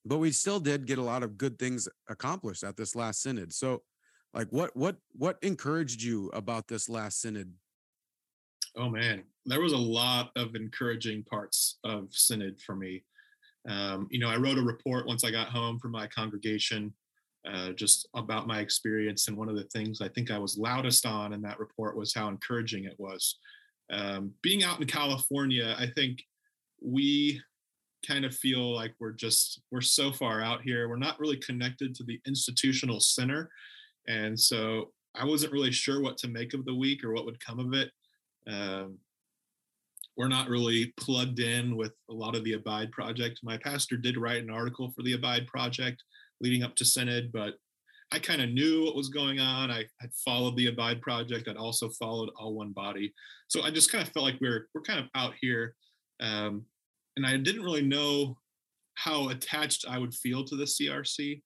but 0.05 0.19
we 0.19 0.31
still 0.31 0.61
did 0.61 0.87
get 0.87 0.99
a 0.99 1.03
lot 1.03 1.25
of 1.25 1.37
good 1.37 1.59
things 1.59 1.89
accomplished 2.09 2.63
at 2.63 2.77
this 2.77 2.95
last 2.95 3.23
synod. 3.23 3.53
So, 3.53 3.83
like, 4.33 4.49
what 4.51 4.77
what 4.77 4.97
what 5.13 5.39
encouraged 5.43 6.03
you 6.03 6.29
about 6.29 6.69
this 6.69 6.89
last 6.89 7.21
synod? 7.21 7.53
Oh 8.77 8.91
man, 8.91 9.25
there 9.47 9.61
was 9.61 9.73
a 9.73 9.79
lot 9.79 10.31
of 10.37 10.55
encouraging 10.55 11.25
parts 11.25 11.79
of 11.83 12.09
synod 12.11 12.61
for 12.61 12.77
me. 12.77 13.05
Um, 13.69 14.07
you 14.11 14.21
know, 14.21 14.29
I 14.29 14.37
wrote 14.37 14.59
a 14.59 14.63
report 14.63 15.07
once 15.07 15.25
I 15.25 15.31
got 15.31 15.49
home 15.49 15.79
from 15.81 15.91
my 15.91 16.07
congregation, 16.07 16.93
uh, 17.51 17.73
just 17.73 18.07
about 18.15 18.47
my 18.47 18.61
experience. 18.61 19.27
And 19.27 19.37
one 19.37 19.49
of 19.49 19.57
the 19.57 19.65
things 19.65 20.01
I 20.01 20.09
think 20.09 20.31
I 20.31 20.39
was 20.39 20.59
loudest 20.59 21.07
on 21.07 21.33
in 21.33 21.43
that 21.43 21.59
report 21.59 21.97
was 21.97 22.15
how 22.15 22.29
encouraging 22.29 22.85
it 22.85 22.95
was. 22.99 23.39
Um, 23.91 24.33
being 24.43 24.63
out 24.63 24.81
in 24.81 24.87
California, 24.87 25.75
I 25.79 25.87
think 25.95 26.23
we 26.81 27.41
kind 28.07 28.25
of 28.25 28.35
feel 28.35 28.75
like 28.75 28.95
we're 28.99 29.13
just 29.13 29.61
we're 29.71 29.81
so 29.81 30.13
far 30.13 30.43
out 30.43 30.63
here. 30.63 30.89
We're 30.89 30.97
not 30.97 31.19
really 31.19 31.39
connected 31.39 31.95
to 31.97 32.05
the 32.05 32.21
institutional 32.27 33.01
center. 33.01 33.51
And 34.09 34.39
so 34.39 34.93
i 35.19 35.25
wasn't 35.25 35.53
really 35.53 35.73
sure 35.73 36.03
what 36.03 36.19
to 36.19 36.29
make 36.29 36.53
of 36.53 36.67
the 36.67 36.75
week 36.75 37.03
or 37.03 37.13
what 37.13 37.25
would 37.25 37.45
come 37.45 37.59
of 37.59 37.73
it. 37.73 37.91
Um, 38.47 38.99
we're 40.17 40.29
not 40.29 40.49
really 40.49 40.95
plugged 40.99 41.41
in 41.41 41.77
with 41.77 41.93
a 42.11 42.13
lot 42.13 42.37
of 42.37 42.45
the 42.45 42.55
abide 42.55 42.91
project. 42.93 43.41
My 43.43 43.59
pastor 43.59 43.97
did 43.97 44.17
write 44.17 44.43
an 44.43 44.51
article 44.51 44.91
for 44.95 45.03
the 45.03 45.15
abide 45.15 45.47
project 45.47 46.03
leading 46.41 46.63
up 46.63 46.77
to 46.77 46.85
synod 46.85 47.33
but 47.33 47.55
i 48.13 48.19
kind 48.19 48.43
of 48.43 48.51
knew 48.51 48.85
what 48.85 48.95
was 48.95 49.09
going 49.09 49.41
on. 49.41 49.71
I 49.71 49.85
had 50.01 50.13
followed 50.25 50.57
the 50.57 50.69
abide 50.69 51.01
project. 51.01 51.49
I'd 51.49 51.57
also 51.57 51.89
followed 51.89 52.31
all 52.37 52.55
one 52.55 52.73
body. 52.73 53.13
So 53.49 53.63
i 53.63 53.71
just 53.71 53.91
kind 53.91 54.07
of 54.07 54.13
felt 54.13 54.25
like 54.25 54.41
we're 54.41 54.69
we're 54.75 54.83
kind 54.83 55.01
of 55.01 55.07
out 55.15 55.35
here. 55.41 55.75
Um, 56.21 56.65
and 57.17 57.27
I 57.27 57.37
didn't 57.37 57.65
really 57.65 57.83
know 57.83 58.37
how 58.95 59.29
attached 59.29 59.85
I 59.89 59.99
would 59.99 60.15
feel 60.15 60.45
to 60.45 60.57
the 60.57 60.65
CRC. 60.65 61.43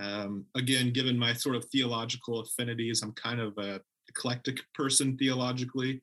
Um, 0.00 0.46
again, 0.56 0.92
given 0.92 1.18
my 1.18 1.32
sort 1.32 1.56
of 1.56 1.64
theological 1.66 2.40
affinities, 2.40 3.02
I'm 3.02 3.12
kind 3.12 3.40
of 3.40 3.56
a 3.58 3.80
eclectic 4.08 4.60
person 4.74 5.16
theologically, 5.16 6.00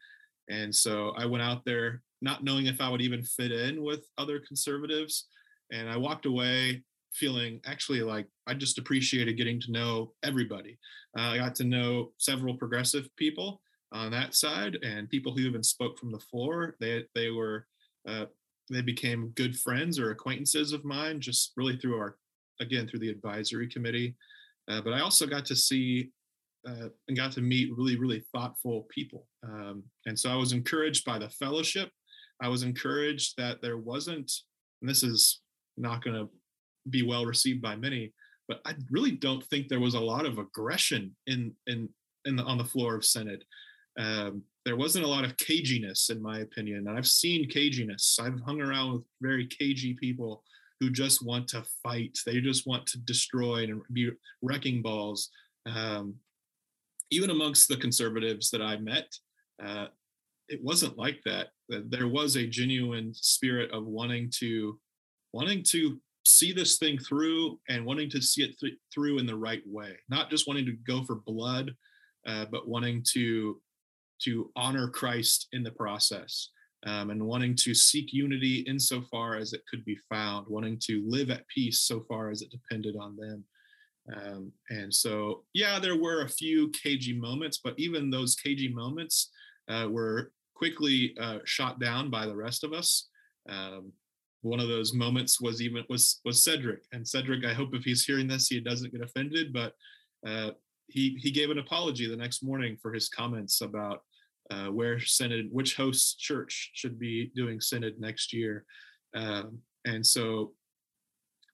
and 0.49 0.73
so 0.73 1.13
I 1.17 1.25
went 1.25 1.43
out 1.43 1.65
there 1.65 2.01
not 2.21 2.43
knowing 2.43 2.65
if 2.65 2.81
I 2.81 2.89
would 2.89 3.01
even 3.01 3.23
fit 3.23 3.51
in 3.51 3.81
with 3.81 4.05
other 4.17 4.39
conservatives, 4.39 5.27
and 5.71 5.89
I 5.89 5.97
walked 5.97 6.25
away 6.25 6.83
feeling 7.13 7.59
actually 7.65 8.01
like 8.01 8.27
I 8.47 8.53
just 8.53 8.77
appreciated 8.77 9.37
getting 9.37 9.59
to 9.61 9.71
know 9.71 10.13
everybody. 10.23 10.77
Uh, 11.17 11.23
I 11.23 11.37
got 11.37 11.55
to 11.55 11.63
know 11.63 12.11
several 12.17 12.55
progressive 12.55 13.09
people 13.17 13.61
on 13.91 14.11
that 14.11 14.35
side, 14.35 14.77
and 14.83 15.09
people 15.09 15.33
who 15.33 15.41
even 15.41 15.63
spoke 15.63 15.97
from 15.97 16.11
the 16.11 16.19
floor. 16.19 16.75
They 16.79 17.05
they 17.15 17.29
were 17.29 17.65
uh, 18.07 18.25
they 18.69 18.81
became 18.81 19.33
good 19.35 19.57
friends 19.57 19.99
or 19.99 20.11
acquaintances 20.11 20.73
of 20.73 20.85
mine 20.85 21.19
just 21.19 21.53
really 21.57 21.77
through 21.77 21.97
our 21.97 22.17
again 22.61 22.87
through 22.87 22.99
the 22.99 23.09
advisory 23.09 23.67
committee. 23.67 24.15
Uh, 24.69 24.81
but 24.81 24.93
i 24.93 24.99
also 24.99 25.25
got 25.25 25.45
to 25.45 25.55
see 25.55 26.11
uh, 26.67 26.89
and 27.07 27.17
got 27.17 27.31
to 27.31 27.41
meet 27.41 27.75
really 27.75 27.95
really 27.95 28.23
thoughtful 28.33 28.87
people. 28.89 29.27
Um, 29.43 29.83
and 30.05 30.17
so 30.17 30.29
i 30.29 30.35
was 30.35 30.53
encouraged 30.53 31.05
by 31.05 31.17
the 31.19 31.29
fellowship. 31.29 31.89
I 32.41 32.47
was 32.47 32.63
encouraged 32.63 33.33
that 33.37 33.61
there 33.61 33.77
wasn't, 33.77 34.31
and 34.81 34.89
this 34.89 35.03
is 35.03 35.41
not 35.77 36.03
going 36.03 36.15
to 36.15 36.29
be 36.89 37.03
well 37.03 37.25
received 37.25 37.61
by 37.61 37.75
many, 37.75 38.13
but 38.47 38.61
I 38.65 38.75
really 38.91 39.11
don't 39.11 39.43
think 39.45 39.67
there 39.67 39.79
was 39.79 39.93
a 39.93 39.99
lot 39.99 40.25
of 40.25 40.37
aggression 40.37 41.15
in 41.27 41.53
in 41.67 41.89
in 42.25 42.35
the 42.35 42.43
on 42.43 42.57
the 42.57 42.65
floor 42.65 42.95
of 42.95 43.05
Synod. 43.05 43.43
Um, 43.99 44.43
there 44.65 44.77
wasn't 44.77 45.05
a 45.05 45.07
lot 45.07 45.25
of 45.25 45.37
caginess, 45.37 46.09
in 46.09 46.21
my 46.21 46.39
opinion. 46.39 46.87
And 46.87 46.97
I've 46.97 47.07
seen 47.07 47.49
caginess. 47.49 48.19
I've 48.19 48.39
hung 48.41 48.61
around 48.61 48.93
with 48.93 49.03
very 49.21 49.45
cagey 49.45 49.93
people 49.93 50.43
who 50.79 50.89
just 50.89 51.25
want 51.25 51.47
to 51.49 51.63
fight. 51.83 52.17
They 52.25 52.39
just 52.39 52.65
want 52.65 52.85
to 52.87 52.99
destroy 52.99 53.63
and 53.65 53.81
be 53.91 54.11
wrecking 54.41 54.81
balls. 54.81 55.29
Um, 55.65 56.15
even 57.11 57.29
amongst 57.29 57.67
the 57.67 57.77
conservatives 57.77 58.49
that 58.51 58.61
I 58.61 58.77
met, 58.77 59.13
uh, 59.63 59.87
it 60.47 60.63
wasn't 60.63 60.97
like 60.97 61.19
that. 61.25 61.47
There 61.67 62.07
was 62.07 62.35
a 62.35 62.47
genuine 62.47 63.13
spirit 63.13 63.71
of 63.71 63.85
wanting 63.85 64.31
to 64.39 64.79
wanting 65.33 65.63
to 65.63 65.99
see 66.25 66.51
this 66.51 66.77
thing 66.77 66.97
through 66.97 67.59
and 67.69 67.85
wanting 67.85 68.09
to 68.09 68.21
see 68.21 68.43
it 68.43 68.57
th- 68.59 68.73
through 68.93 69.19
in 69.19 69.27
the 69.27 69.35
right 69.35 69.61
way, 69.65 69.95
not 70.09 70.29
just 70.29 70.47
wanting 70.47 70.65
to 70.65 70.71
go 70.87 71.03
for 71.03 71.15
blood, 71.15 71.71
uh, 72.27 72.45
but 72.51 72.67
wanting 72.67 73.03
to 73.13 73.61
to 74.23 74.51
honor 74.55 74.89
Christ 74.89 75.47
in 75.53 75.63
the 75.63 75.71
process. 75.71 76.49
Um, 76.85 77.09
and 77.09 77.27
wanting 77.27 77.55
to 77.57 77.73
seek 77.73 78.13
unity 78.13 78.59
insofar 78.59 79.35
as 79.35 79.51
it 79.51 79.63
could 79.69 79.83
be 79.83 79.97
found, 80.09 80.47
wanting 80.47 80.79
to 80.85 81.03
live 81.05 81.29
at 81.29 81.45
peace 81.53 81.81
so 81.81 82.05
far 82.07 82.31
as 82.31 82.41
it 82.41 82.51
depended 82.51 82.95
on 82.95 83.17
them. 83.17 83.43
Um, 84.15 84.53
and 84.69 84.93
so, 84.93 85.43
yeah, 85.53 85.77
there 85.77 85.97
were 85.97 86.21
a 86.21 86.29
few 86.29 86.69
cagey 86.69 87.19
moments, 87.19 87.59
but 87.61 87.77
even 87.77 88.09
those 88.09 88.35
cagey 88.35 88.69
moments 88.69 89.29
uh, 89.67 89.87
were 89.89 90.31
quickly 90.55 91.15
uh, 91.19 91.39
shot 91.45 91.79
down 91.79 92.09
by 92.09 92.25
the 92.25 92.35
rest 92.35 92.63
of 92.63 92.73
us. 92.73 93.09
Um, 93.47 93.91
one 94.41 94.59
of 94.59 94.67
those 94.69 94.93
moments 94.93 95.41
was 95.41 95.61
even 95.61 95.83
was 95.89 96.21
was 96.23 96.43
Cedric, 96.43 96.83
and 96.93 97.07
Cedric. 97.07 97.45
I 97.45 97.53
hope 97.53 97.73
if 97.73 97.83
he's 97.83 98.05
hearing 98.05 98.27
this, 98.27 98.47
he 98.47 98.59
doesn't 98.59 98.93
get 98.93 99.01
offended, 99.01 99.51
but 99.51 99.73
uh, 100.25 100.51
he 100.87 101.17
he 101.21 101.31
gave 101.31 101.49
an 101.49 101.59
apology 101.59 102.07
the 102.07 102.15
next 102.15 102.41
morning 102.41 102.77
for 102.81 102.93
his 102.93 103.09
comments 103.09 103.61
about 103.61 104.01
uh, 104.49 104.67
where 104.67 104.99
synod, 104.99 105.49
which 105.51 105.75
host 105.75 106.19
church 106.19 106.71
should 106.73 106.99
be 106.99 107.31
doing 107.35 107.61
synod 107.61 107.99
next 107.99 108.33
year, 108.33 108.65
um, 109.15 109.59
and 109.85 110.05
so 110.05 110.53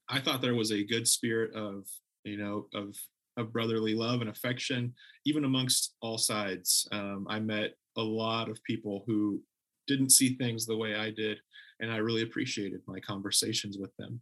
I 0.08 0.20
thought 0.20 0.40
there 0.40 0.54
was 0.54 0.72
a 0.72 0.84
good 0.84 1.06
spirit 1.08 1.54
of 1.54 1.86
you 2.24 2.36
know 2.36 2.66
of 2.74 2.96
of 3.36 3.52
brotherly 3.52 3.94
love 3.94 4.20
and 4.20 4.30
affection, 4.30 4.94
even 5.26 5.44
amongst 5.44 5.94
all 6.00 6.18
sides. 6.18 6.88
Um, 6.90 7.26
I 7.28 7.38
met 7.38 7.74
a 7.96 8.02
lot 8.02 8.48
of 8.48 8.62
people 8.64 9.04
who 9.06 9.40
didn't 9.86 10.10
see 10.10 10.36
things 10.36 10.64
the 10.64 10.76
way 10.76 10.94
I 10.94 11.10
did, 11.10 11.38
and 11.80 11.92
I 11.92 11.98
really 11.98 12.22
appreciated 12.22 12.80
my 12.86 12.98
conversations 13.00 13.78
with 13.78 13.94
them. 13.98 14.20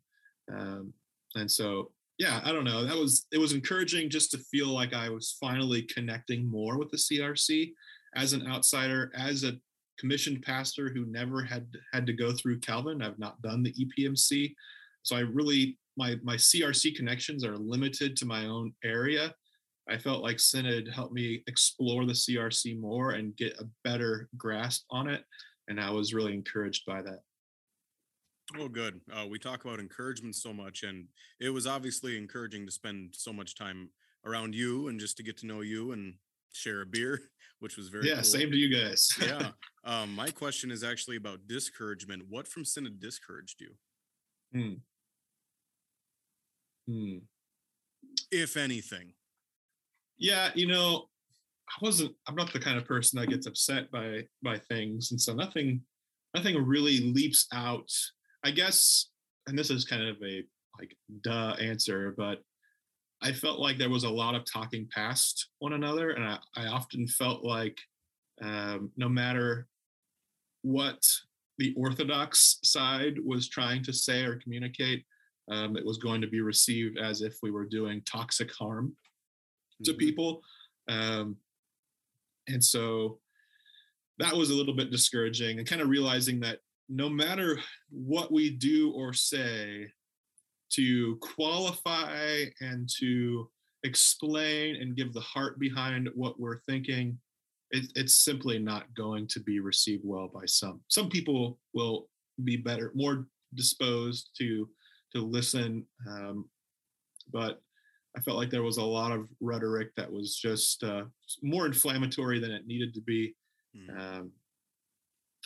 Um, 0.53 0.93
and 1.37 1.51
so, 1.51 1.93
yeah, 2.19 2.41
I 2.45 2.53
don't 2.53 2.65
know. 2.65 2.85
That 2.85 2.97
was 2.97 3.27
it 3.33 3.39
was 3.39 3.53
encouraging 3.53 4.11
just 4.11 4.31
to 4.33 4.39
feel 4.39 4.69
like 4.69 4.95
I 4.95 5.09
was 5.09 5.37
finally 5.41 5.83
connecting 5.83 6.51
more 6.51 6.79
with 6.79 6.91
the 6.91 6.97
CRC 6.97 7.73
as 8.15 8.33
an 8.33 8.47
outsider, 8.47 9.13
as 9.17 9.45
a 9.45 9.59
commissioned 9.99 10.43
pastor 10.43 10.91
who 10.91 11.07
never 11.07 11.43
had 11.43 11.67
had 11.93 12.07
to 12.07 12.13
go 12.13 12.33
through 12.33 12.61
Calvin. 12.61 13.03
I've 13.03 13.19
not 13.19 13.41
done 13.43 13.63
the 13.63 13.73
EPMC, 13.73 14.55
so 15.03 15.17
I 15.17 15.21
really 15.21 15.79
my 15.97 16.17
my 16.23 16.37
CRC 16.37 16.95
connections 16.97 17.45
are 17.45 17.57
limited 17.57 18.17
to 18.17 18.27
my 18.27 18.47
own 18.47 18.73
area. 18.85 19.35
I 19.89 19.99
felt 19.99 20.23
like 20.23 20.41
Synod 20.41 20.89
helped 20.89 21.13
me 21.13 21.43
explore 21.47 22.07
the 22.07 22.13
CRC 22.13 22.81
more 22.81 23.13
and 23.13 23.37
get 23.37 23.61
a 23.61 23.69
better 23.85 24.29
grasp 24.37 24.85
on 24.91 25.09
it, 25.09 25.25
and 25.69 25.81
I 25.81 25.91
was 25.91 26.15
really 26.15 26.33
encouraged 26.33 26.85
by 26.87 27.03
that. 27.03 27.21
Oh, 28.59 28.69
good. 28.69 29.01
Uh, 29.13 29.27
we 29.29 29.39
talk 29.39 29.65
about 29.65 29.81
encouragement 29.81 30.37
so 30.37 30.53
much, 30.53 30.83
and 30.83 31.07
it 31.41 31.51
was 31.51 31.67
obviously 31.67 32.17
encouraging 32.17 32.67
to 32.67 32.73
spend 32.73 33.15
so 33.17 33.33
much 33.33 33.57
time 33.57 33.91
around 34.27 34.55
you 34.55 34.89
and 34.89 35.01
just 35.01 35.17
to 35.17 35.23
get 35.23 35.37
to 35.39 35.47
know 35.47 35.61
you 35.61 35.93
and 35.93 36.15
share 36.53 36.83
a 36.83 36.87
beer, 36.87 37.31
which 37.61 37.77
was 37.77 37.89
very 37.89 38.09
yeah. 38.09 38.15
Cool. 38.15 38.25
Same 38.25 38.51
to 38.51 38.57
you 38.57 38.75
guys. 38.75 39.09
yeah. 39.23 39.51
Um, 39.85 40.15
my 40.15 40.31
question 40.31 40.71
is 40.71 40.83
actually 40.83 41.17
about 41.17 41.47
discouragement. 41.47 42.25
What 42.29 42.49
from 42.49 42.65
Synod 42.65 43.01
discouraged 43.01 43.61
you? 43.61 43.71
Hmm. 44.53 44.75
Hmm. 46.93 47.19
If 48.31 48.57
anything. 48.57 49.13
Yeah, 50.19 50.51
you 50.55 50.67
know, 50.67 51.09
I 51.69 51.79
wasn't. 51.83 52.15
I'm 52.27 52.35
not 52.35 52.53
the 52.53 52.61
kind 52.61 52.77
of 52.79 52.85
person 52.85 53.21
that 53.21 53.29
gets 53.29 53.47
upset 53.47 53.91
by 53.91 54.27
by 54.43 54.59
things, 54.59 55.11
and 55.11 55.21
so 55.21 55.35
nothing, 55.35 55.81
nothing 56.35 56.63
really 56.65 57.13
leaps 57.13 57.47
out. 57.53 57.91
I 58.45 58.51
guess, 58.51 59.11
and 59.47 59.59
this 59.59 59.71
is 59.71 59.85
kind 59.85 60.03
of 60.03 60.17
a 60.23 60.45
like 60.79 60.95
duh 61.23 61.57
answer, 61.61 62.15
but 62.17 62.41
I 63.23 63.33
felt 63.33 63.59
like 63.59 63.79
there 63.79 63.91
was 63.91 64.05
a 64.05 64.11
lot 64.11 64.35
of 64.35 64.45
talking 64.45 64.89
past 64.93 65.49
one 65.59 65.73
another, 65.73 66.11
and 66.11 66.25
I, 66.25 66.39
I 66.57 66.67
often 66.67 67.07
felt 67.07 67.45
like 67.45 67.79
um, 68.43 68.91
no 68.97 69.09
matter 69.09 69.67
what 70.63 71.03
the 71.59 71.75
orthodox 71.77 72.59
side 72.65 73.19
was 73.25 73.49
trying 73.49 73.83
to 73.85 73.93
say 73.93 74.25
or 74.25 74.37
communicate, 74.37 75.05
um, 75.51 75.77
it 75.77 75.85
was 75.85 75.99
going 75.99 76.21
to 76.21 76.27
be 76.27 76.41
received 76.41 76.99
as 76.99 77.23
if 77.23 77.37
we 77.43 77.51
were 77.51 77.67
doing 77.67 78.03
toxic 78.03 78.53
harm 78.53 78.89
mm-hmm. 78.89 79.85
to 79.85 79.95
people. 79.95 80.43
Um, 80.89 81.37
and 82.49 82.63
so 82.63 83.19
that 84.19 84.35
was 84.35 84.51
a 84.51 84.55
little 84.55 84.75
bit 84.75 84.91
discouraging 84.91 85.59
and 85.59 85.69
kind 85.69 85.83
of 85.83 85.89
realizing 85.89 86.41
that 86.41 86.59
no 86.89 87.09
matter 87.09 87.59
what 87.91 88.33
we 88.33 88.51
do 88.51 88.93
or 88.93 89.13
say, 89.13 89.87
to 90.77 91.17
qualify 91.17 92.45
and 92.61 92.89
to 93.01 93.49
explain 93.85 94.77
and 94.77 94.97
give 94.97 95.13
the 95.13 95.21
heart 95.21 95.59
behind 95.59 96.09
what 96.15 96.41
we're 96.41 96.61
thinking, 96.69 97.19
it, 97.71 97.93
it's 97.95 98.25
simply 98.25 98.59
not 98.59 98.93
going 98.95 99.27
to 99.29 99.41
be 99.41 99.61
received 99.61 100.03
well 100.05 100.29
by 100.33 100.47
some. 100.47 100.81
Some 100.89 101.09
people 101.09 101.59
will 101.75 102.09
be 102.43 102.57
better, 102.57 102.91
more 102.95 103.27
disposed 103.55 104.31
to 104.39 104.69
to 105.15 105.21
listen, 105.21 105.87
um, 106.09 106.47
but 107.33 107.61
I 108.17 108.21
felt 108.21 108.37
like 108.37 108.51
there 108.51 108.65
was 108.65 108.79
a 108.79 108.85
lot 108.85 109.13
of 109.13 109.29
rhetoric 109.41 109.91
that 109.97 110.11
was 110.11 110.37
just 110.37 110.83
uh, 110.83 111.05
more 111.43 111.67
inflammatory 111.67 112.41
than 112.41 112.51
it 112.51 112.67
needed 112.67 112.95
to 112.95 113.01
be, 113.01 113.35
mm. 113.77 113.97
um, 113.97 114.33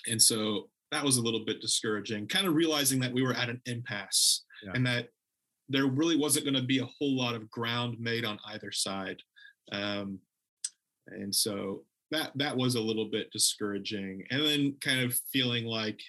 and 0.06 0.20
so 0.20 0.70
that 0.90 1.04
was 1.04 1.18
a 1.18 1.22
little 1.22 1.44
bit 1.44 1.60
discouraging. 1.60 2.28
Kind 2.28 2.46
of 2.46 2.54
realizing 2.54 2.98
that 3.00 3.12
we 3.12 3.22
were 3.22 3.34
at 3.34 3.50
an 3.50 3.60
impasse 3.66 4.44
yeah. 4.62 4.72
and 4.74 4.86
that 4.86 5.08
there 5.68 5.86
really 5.86 6.16
wasn't 6.16 6.44
going 6.44 6.54
to 6.54 6.62
be 6.62 6.78
a 6.78 6.88
whole 6.98 7.16
lot 7.16 7.34
of 7.34 7.50
ground 7.50 7.96
made 7.98 8.24
on 8.24 8.38
either 8.46 8.72
side. 8.72 9.20
Um, 9.72 10.18
and 11.08 11.34
so 11.34 11.84
that 12.10 12.32
that 12.36 12.56
was 12.56 12.74
a 12.74 12.80
little 12.80 13.06
bit 13.06 13.30
discouraging. 13.32 14.24
And 14.30 14.42
then 14.44 14.74
kind 14.80 15.00
of 15.00 15.18
feeling 15.32 15.64
like, 15.64 16.00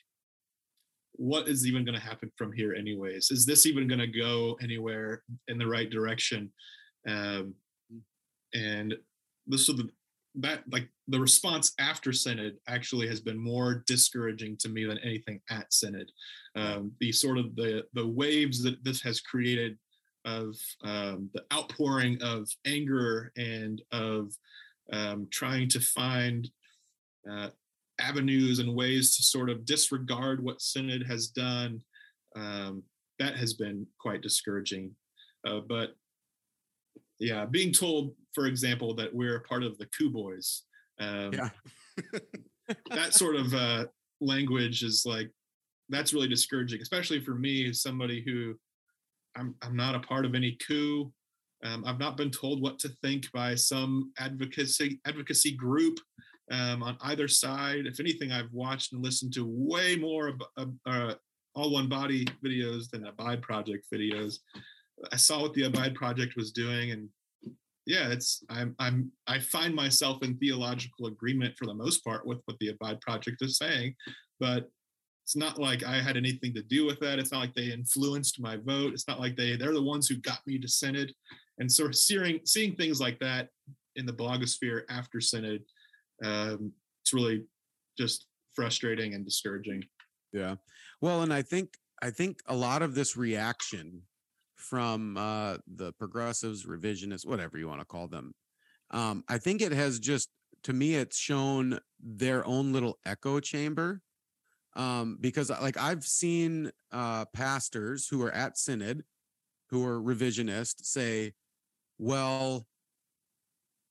what 1.13 1.49
is 1.49 1.67
even 1.67 1.83
going 1.83 1.99
to 1.99 2.05
happen 2.05 2.31
from 2.37 2.53
here, 2.53 2.73
anyways? 2.73 3.29
Is 3.31 3.45
this 3.45 3.65
even 3.65 3.87
going 3.87 3.99
to 3.99 4.07
go 4.07 4.57
anywhere 4.61 5.23
in 5.49 5.57
the 5.57 5.67
right 5.67 5.89
direction? 5.89 6.51
Um, 7.07 7.53
and 8.53 8.95
this 9.47 9.67
was 9.67 9.77
the 9.77 9.89
that 10.35 10.63
like 10.71 10.87
the 11.07 11.19
response 11.19 11.73
after 11.79 12.13
synod 12.13 12.57
actually 12.67 13.07
has 13.07 13.19
been 13.19 13.37
more 13.37 13.83
discouraging 13.87 14.57
to 14.57 14.69
me 14.69 14.85
than 14.85 14.99
anything 14.99 15.41
at 15.49 15.73
synod. 15.73 16.11
Um, 16.55 16.91
the 16.99 17.11
sort 17.11 17.37
of 17.37 17.55
the 17.55 17.83
the 17.93 18.05
waves 18.07 18.61
that 18.63 18.83
this 18.83 19.01
has 19.01 19.21
created 19.21 19.77
of 20.25 20.55
um, 20.83 21.29
the 21.33 21.43
outpouring 21.53 22.21
of 22.21 22.47
anger 22.65 23.31
and 23.37 23.81
of 23.91 24.33
um, 24.91 25.27
trying 25.31 25.69
to 25.69 25.79
find 25.79 26.49
uh, 27.29 27.49
avenues 27.99 28.59
and 28.59 28.75
ways 28.75 29.15
to 29.15 29.23
sort 29.23 29.49
of 29.49 29.65
disregard 29.65 30.43
what 30.43 30.61
synod 30.61 31.05
has 31.07 31.27
done 31.27 31.81
um, 32.35 32.83
that 33.17 33.35
has 33.35 33.53
been 33.53 33.85
quite 33.99 34.21
discouraging. 34.21 34.91
Uh, 35.45 35.59
but 35.67 35.95
yeah, 37.19 37.45
being 37.45 37.71
told, 37.71 38.15
for 38.33 38.45
example, 38.45 38.93
that 38.95 39.13
we're 39.13 39.37
a 39.37 39.41
part 39.41 39.63
of 39.63 39.77
the 39.77 39.87
Coup 39.87 40.09
Boys. 40.09 40.63
Um, 40.99 41.33
yeah. 41.33 41.49
that 42.91 43.13
sort 43.13 43.35
of 43.35 43.53
uh, 43.53 43.85
language 44.21 44.83
is 44.83 45.03
like 45.05 45.31
that's 45.89 46.13
really 46.13 46.27
discouraging, 46.27 46.81
especially 46.81 47.19
for 47.19 47.35
me 47.35 47.69
as 47.69 47.81
somebody 47.81 48.23
who 48.25 48.55
I'm 49.35 49.55
I'm 49.61 49.75
not 49.75 49.95
a 49.95 49.99
part 49.99 50.25
of 50.25 50.35
any 50.35 50.57
coup. 50.65 51.11
Um, 51.63 51.83
I've 51.85 51.99
not 51.99 52.15
been 52.15 52.31
told 52.31 52.61
what 52.61 52.79
to 52.79 52.89
think 53.01 53.29
by 53.33 53.55
some 53.55 54.11
advocacy 54.17 55.01
advocacy 55.05 55.55
group 55.55 55.99
um, 56.51 56.83
on 56.83 56.97
either 57.01 57.27
side. 57.27 57.85
If 57.85 57.99
anything, 57.99 58.31
I've 58.31 58.51
watched 58.53 58.93
and 58.93 59.03
listened 59.03 59.33
to 59.33 59.45
way 59.45 59.95
more 59.95 60.33
uh, 60.57 60.65
uh, 60.85 61.15
all 61.55 61.71
one 61.71 61.89
body 61.89 62.25
videos 62.43 62.89
than 62.89 63.07
Abide 63.07 63.41
Project 63.41 63.87
videos. 63.93 64.37
I 65.11 65.15
saw 65.15 65.41
what 65.41 65.53
the 65.53 65.63
Abide 65.63 65.95
Project 65.95 66.35
was 66.35 66.51
doing, 66.51 66.91
and 66.91 67.09
yeah, 67.85 68.09
it's 68.09 68.43
I'm 68.49 68.75
I'm 68.79 69.11
I 69.27 69.39
find 69.39 69.73
myself 69.73 70.23
in 70.23 70.37
theological 70.37 71.07
agreement 71.07 71.55
for 71.57 71.65
the 71.65 71.73
most 71.73 72.03
part 72.03 72.25
with 72.25 72.39
what 72.45 72.57
the 72.59 72.69
Abide 72.69 73.01
Project 73.01 73.41
is 73.41 73.57
saying, 73.57 73.95
but 74.39 74.69
it's 75.29 75.35
not 75.35 75.59
like 75.59 75.83
I 75.83 76.01
had 76.01 76.17
anything 76.17 76.55
to 76.55 76.63
do 76.63 76.85
with 76.87 76.99
that. 77.01 77.19
It's 77.19 77.31
not 77.31 77.41
like 77.41 77.53
they 77.53 77.71
influenced 77.71 78.39
my 78.39 78.57
vote. 78.57 78.93
It's 78.93 79.07
not 79.07 79.19
like 79.19 79.35
they 79.35 79.55
they're 79.55 79.73
the 79.73 79.81
ones 79.81 80.07
who 80.07 80.15
got 80.17 80.39
me 80.47 80.57
to 80.57 80.67
synod. 80.67 81.13
And 81.59 81.71
so 81.71 81.91
seeing 81.91 82.39
seeing 82.45 82.75
things 82.75 82.99
like 82.99 83.19
that 83.19 83.49
in 83.95 84.05
the 84.05 84.13
blogosphere 84.13 84.81
after 84.89 85.21
synod, 85.21 85.61
um, 86.23 86.71
it's 87.03 87.13
really 87.13 87.43
just 87.97 88.25
frustrating 88.55 89.13
and 89.13 89.23
discouraging. 89.23 89.83
Yeah. 90.33 90.55
Well, 91.01 91.21
and 91.21 91.33
I 91.33 91.43
think 91.43 91.75
I 92.01 92.09
think 92.09 92.39
a 92.47 92.55
lot 92.55 92.81
of 92.81 92.95
this 92.95 93.15
reaction 93.15 94.01
from 94.59 95.17
uh, 95.17 95.57
the 95.67 95.93
progressives, 95.93 96.65
revisionists, 96.65 97.25
whatever 97.25 97.57
you 97.57 97.67
want 97.67 97.81
to 97.81 97.85
call 97.85 98.07
them, 98.07 98.33
um, 98.91 99.23
I 99.27 99.37
think 99.37 99.61
it 99.61 99.71
has 99.71 99.99
just 99.99 100.29
to 100.63 100.73
me 100.73 100.95
it's 100.95 101.17
shown 101.17 101.79
their 102.01 102.45
own 102.45 102.73
little 102.73 102.97
echo 103.05 103.39
chamber 103.39 104.01
um, 104.75 105.17
because 105.19 105.49
like 105.49 105.77
I've 105.77 106.03
seen 106.03 106.71
uh, 106.91 107.25
pastors 107.33 108.07
who 108.07 108.21
are 108.23 108.31
at 108.31 108.57
synod 108.57 109.03
who 109.69 109.85
are 109.85 110.01
revisionist 110.01 110.85
say, 110.85 111.33
well, 111.97 112.65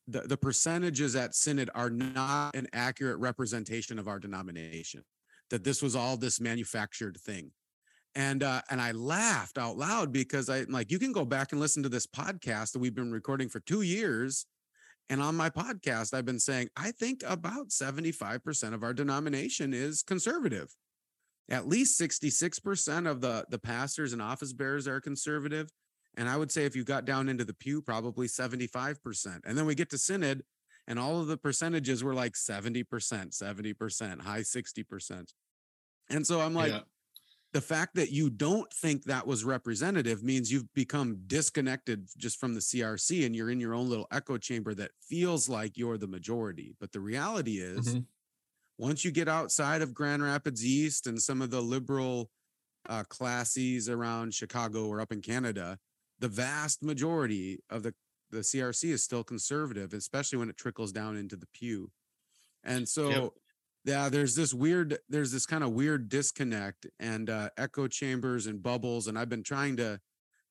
the, 0.08 0.22
the 0.22 0.36
percentages 0.36 1.14
at 1.14 1.34
synod 1.34 1.70
are 1.74 1.90
not 1.90 2.56
an 2.56 2.66
accurate 2.72 3.18
representation 3.18 3.98
of 3.98 4.08
our 4.08 4.18
denomination 4.18 5.04
that 5.50 5.64
this 5.64 5.82
was 5.82 5.94
all 5.94 6.16
this 6.16 6.40
manufactured 6.40 7.18
thing 7.20 7.50
and 8.14 8.42
uh, 8.42 8.62
and 8.70 8.80
I 8.80 8.92
laughed 8.92 9.58
out 9.58 9.76
loud 9.76 10.12
because 10.12 10.48
I 10.48 10.62
like 10.62 10.90
you 10.90 10.98
can 10.98 11.12
go 11.12 11.24
back 11.24 11.52
and 11.52 11.60
listen 11.60 11.82
to 11.82 11.88
this 11.88 12.06
podcast 12.06 12.72
that 12.72 12.78
we've 12.78 12.94
been 12.94 13.12
recording 13.12 13.48
for 13.48 13.60
two 13.60 13.82
years, 13.82 14.46
and 15.08 15.22
on 15.22 15.36
my 15.36 15.50
podcast 15.50 16.14
I've 16.14 16.24
been 16.24 16.40
saying 16.40 16.68
I 16.76 16.90
think 16.90 17.22
about 17.26 17.72
seventy 17.72 18.12
five 18.12 18.42
percent 18.42 18.74
of 18.74 18.82
our 18.82 18.94
denomination 18.94 19.74
is 19.74 20.02
conservative, 20.02 20.74
at 21.50 21.68
least 21.68 21.96
sixty 21.96 22.30
six 22.30 22.58
percent 22.58 23.06
of 23.06 23.20
the 23.20 23.44
the 23.50 23.58
pastors 23.58 24.12
and 24.12 24.22
office 24.22 24.52
bearers 24.52 24.88
are 24.88 25.00
conservative, 25.00 25.68
and 26.16 26.28
I 26.28 26.36
would 26.36 26.50
say 26.50 26.64
if 26.64 26.74
you 26.74 26.84
got 26.84 27.04
down 27.04 27.28
into 27.28 27.44
the 27.44 27.54
pew 27.54 27.82
probably 27.82 28.28
seventy 28.28 28.66
five 28.66 29.02
percent, 29.02 29.44
and 29.46 29.56
then 29.56 29.66
we 29.66 29.74
get 29.74 29.90
to 29.90 29.98
synod. 29.98 30.42
And 30.90 30.98
all 30.98 31.20
of 31.20 31.26
the 31.26 31.36
percentages 31.36 32.02
were 32.02 32.14
like 32.14 32.32
70%, 32.32 32.86
70%, 32.86 34.22
high 34.22 34.40
60%. 34.40 35.32
And 36.08 36.26
so 36.26 36.40
I'm 36.40 36.54
like, 36.54 36.72
yeah 36.72 36.80
the 37.52 37.60
fact 37.60 37.94
that 37.94 38.10
you 38.10 38.28
don't 38.28 38.70
think 38.72 39.04
that 39.04 39.26
was 39.26 39.44
representative 39.44 40.22
means 40.22 40.52
you've 40.52 40.72
become 40.74 41.18
disconnected 41.26 42.06
just 42.18 42.38
from 42.38 42.54
the 42.54 42.60
CRC 42.60 43.24
and 43.24 43.34
you're 43.34 43.50
in 43.50 43.60
your 43.60 43.74
own 43.74 43.88
little 43.88 44.06
echo 44.12 44.36
chamber 44.36 44.74
that 44.74 44.90
feels 45.00 45.48
like 45.48 45.78
you're 45.78 45.96
the 45.96 46.06
majority. 46.06 46.74
But 46.78 46.92
the 46.92 47.00
reality 47.00 47.58
is, 47.58 47.88
mm-hmm. 47.88 48.00
once 48.76 49.02
you 49.04 49.10
get 49.10 49.28
outside 49.28 49.80
of 49.80 49.94
Grand 49.94 50.22
Rapids 50.22 50.64
East 50.64 51.06
and 51.06 51.20
some 51.20 51.40
of 51.40 51.50
the 51.50 51.62
liberal 51.62 52.30
uh, 52.86 53.04
classes 53.04 53.88
around 53.88 54.34
Chicago 54.34 54.86
or 54.86 55.00
up 55.00 55.10
in 55.10 55.22
Canada, 55.22 55.78
the 56.18 56.28
vast 56.28 56.82
majority 56.82 57.60
of 57.70 57.82
the, 57.82 57.94
the 58.30 58.40
CRC 58.40 58.90
is 58.90 59.02
still 59.02 59.24
conservative, 59.24 59.94
especially 59.94 60.38
when 60.38 60.50
it 60.50 60.58
trickles 60.58 60.92
down 60.92 61.16
into 61.16 61.36
the 61.36 61.48
pew. 61.54 61.90
And 62.62 62.86
so, 62.86 63.08
yep 63.08 63.30
yeah 63.88 64.08
there's 64.10 64.34
this 64.34 64.52
weird 64.52 64.98
there's 65.08 65.32
this 65.32 65.46
kind 65.46 65.64
of 65.64 65.72
weird 65.72 66.08
disconnect 66.08 66.86
and 67.00 67.30
uh, 67.30 67.48
echo 67.56 67.88
chambers 67.88 68.46
and 68.46 68.62
bubbles 68.62 69.06
and 69.06 69.18
i've 69.18 69.30
been 69.30 69.42
trying 69.42 69.76
to 69.76 69.98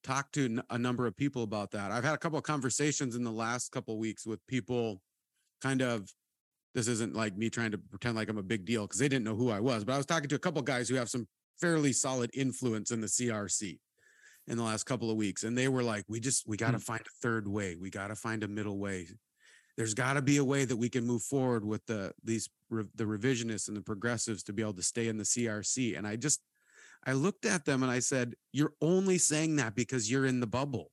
talk 0.03 0.31
to 0.31 0.59
a 0.71 0.77
number 0.77 1.05
of 1.05 1.15
people 1.15 1.43
about 1.43 1.71
that 1.71 1.91
i've 1.91 2.03
had 2.03 2.15
a 2.15 2.17
couple 2.17 2.37
of 2.37 2.43
conversations 2.43 3.15
in 3.15 3.23
the 3.23 3.31
last 3.31 3.71
couple 3.71 3.93
of 3.93 3.99
weeks 3.99 4.25
with 4.25 4.45
people 4.47 5.01
kind 5.61 5.81
of 5.81 6.11
this 6.73 6.87
isn't 6.87 7.15
like 7.15 7.37
me 7.37 7.49
trying 7.49 7.71
to 7.71 7.77
pretend 7.77 8.15
like 8.15 8.27
i'm 8.27 8.37
a 8.39 8.43
big 8.43 8.65
deal 8.65 8.83
because 8.87 8.99
they 8.99 9.07
didn't 9.07 9.25
know 9.25 9.35
who 9.35 9.51
i 9.51 9.59
was 9.59 9.83
but 9.83 9.93
i 9.93 9.97
was 9.97 10.05
talking 10.05 10.29
to 10.29 10.35
a 10.35 10.39
couple 10.39 10.59
of 10.59 10.65
guys 10.65 10.89
who 10.89 10.95
have 10.95 11.09
some 11.09 11.27
fairly 11.59 11.93
solid 11.93 12.31
influence 12.33 12.89
in 12.89 13.01
the 13.01 13.07
crc 13.07 13.77
in 14.47 14.57
the 14.57 14.63
last 14.63 14.85
couple 14.85 15.11
of 15.11 15.17
weeks 15.17 15.43
and 15.43 15.55
they 15.57 15.67
were 15.67 15.83
like 15.83 16.05
we 16.07 16.19
just 16.19 16.47
we 16.47 16.57
got 16.57 16.71
to 16.71 16.77
mm. 16.77 16.83
find 16.83 17.01
a 17.01 17.21
third 17.21 17.47
way 17.47 17.75
we 17.79 17.89
got 17.89 18.07
to 18.07 18.15
find 18.15 18.43
a 18.43 18.47
middle 18.47 18.79
way 18.79 19.07
there's 19.77 19.93
got 19.93 20.13
to 20.13 20.21
be 20.21 20.37
a 20.37 20.43
way 20.43 20.65
that 20.65 20.75
we 20.75 20.89
can 20.89 21.05
move 21.05 21.21
forward 21.21 21.63
with 21.63 21.85
the 21.85 22.11
these 22.23 22.49
the 22.69 23.05
revisionists 23.05 23.67
and 23.67 23.77
the 23.77 23.81
progressives 23.81 24.43
to 24.43 24.53
be 24.53 24.61
able 24.61 24.73
to 24.73 24.83
stay 24.83 25.07
in 25.07 25.17
the 25.17 25.23
CRC. 25.23 25.97
And 25.97 26.05
I 26.05 26.15
just 26.15 26.41
I 27.05 27.13
looked 27.13 27.45
at 27.45 27.63
them 27.63 27.83
and 27.83 27.91
I 27.91 27.99
said, 27.99 28.33
"You're 28.51 28.73
only 28.81 29.17
saying 29.17 29.55
that 29.57 29.75
because 29.75 30.11
you're 30.11 30.25
in 30.25 30.39
the 30.39 30.47
bubble." 30.47 30.91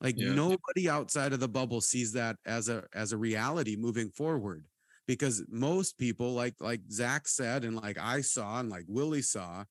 Like 0.00 0.14
yeah. 0.16 0.32
nobody 0.32 0.88
outside 0.88 1.32
of 1.32 1.40
the 1.40 1.48
bubble 1.48 1.80
sees 1.80 2.12
that 2.12 2.36
as 2.46 2.68
a 2.68 2.84
as 2.94 3.12
a 3.12 3.16
reality 3.16 3.74
moving 3.74 4.10
forward. 4.10 4.66
Because 5.06 5.42
most 5.48 5.96
people, 5.96 6.34
like 6.34 6.54
like 6.60 6.82
Zach 6.92 7.26
said, 7.26 7.64
and 7.64 7.74
like 7.74 7.98
I 7.98 8.20
saw, 8.20 8.60
and 8.60 8.68
like 8.68 8.84
Willie 8.86 9.22
saw, 9.22 9.64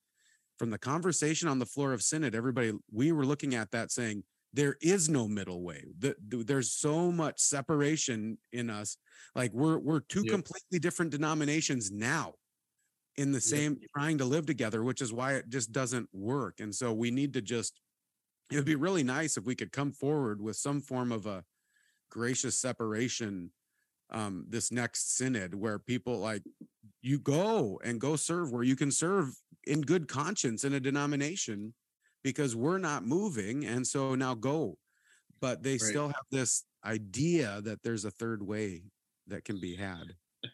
from 0.58 0.72
the 0.72 0.80
conversation 0.80 1.48
on 1.48 1.60
the 1.60 1.66
floor 1.66 1.94
of 1.94 2.02
Synod, 2.02 2.34
everybody 2.34 2.74
we 2.92 3.12
were 3.12 3.26
looking 3.26 3.54
at 3.54 3.70
that 3.72 3.92
saying, 3.92 4.24
there 4.58 4.76
is 4.82 5.08
no 5.08 5.28
middle 5.28 5.62
way. 5.62 5.86
The, 6.00 6.16
the, 6.28 6.38
there's 6.38 6.72
so 6.72 7.12
much 7.12 7.40
separation 7.40 8.40
in 8.52 8.72
us. 8.72 8.98
Like 9.36 9.54
we're 9.54 9.78
we're 9.78 10.00
two 10.00 10.24
yep. 10.24 10.32
completely 10.32 10.80
different 10.80 11.12
denominations 11.12 11.92
now 11.92 12.34
in 13.18 13.32
the 13.32 13.40
same 13.40 13.78
yep. 13.80 13.92
trying 13.96 14.18
to 14.18 14.26
live 14.26 14.48
together, 14.48 14.84
which 14.84 15.00
is 15.00 15.14
why 15.14 15.34
it 15.36 15.48
just 15.50 15.72
doesn't 15.72 16.10
work. 16.12 16.56
And 16.60 16.74
so 16.74 16.92
we 16.92 17.12
need 17.12 17.34
to 17.34 17.42
just 17.42 17.80
it 18.52 18.56
would 18.56 18.66
be 18.66 18.76
really 18.76 19.04
nice 19.04 19.38
if 19.38 19.46
we 19.46 19.54
could 19.54 19.72
come 19.72 19.92
forward 19.92 20.42
with 20.42 20.56
some 20.56 20.82
form 20.82 21.12
of 21.12 21.28
a 21.28 21.44
gracious 22.10 22.60
separation 22.60 23.52
um 24.10 24.46
this 24.50 24.72
next 24.72 25.18
synod 25.18 25.54
where 25.54 25.78
people 25.78 26.18
like 26.18 26.42
you 27.02 27.20
go 27.20 27.78
and 27.84 28.00
go 28.00 28.16
serve 28.16 28.54
where 28.54 28.64
you 28.64 28.78
can 28.78 28.90
serve 28.90 29.36
in 29.66 29.82
good 29.82 30.08
conscience 30.08 30.64
in 30.64 30.74
a 30.74 30.80
denomination 30.80 31.74
because 32.24 32.56
we're 32.56 32.78
not 32.78 33.06
moving. 33.06 33.66
And 33.66 33.86
so 33.86 34.16
now 34.16 34.34
go. 34.36 34.78
But 35.40 35.64
they 35.64 35.74
right. 35.74 35.82
still 35.82 36.08
have 36.08 36.26
this 36.32 36.64
idea 36.86 37.62
that 37.62 37.84
there's 37.84 38.06
a 38.06 38.12
third 38.12 38.42
way 38.42 38.84
that 39.28 39.46
can 39.46 39.60
be 39.60 39.76
had. 39.76 40.14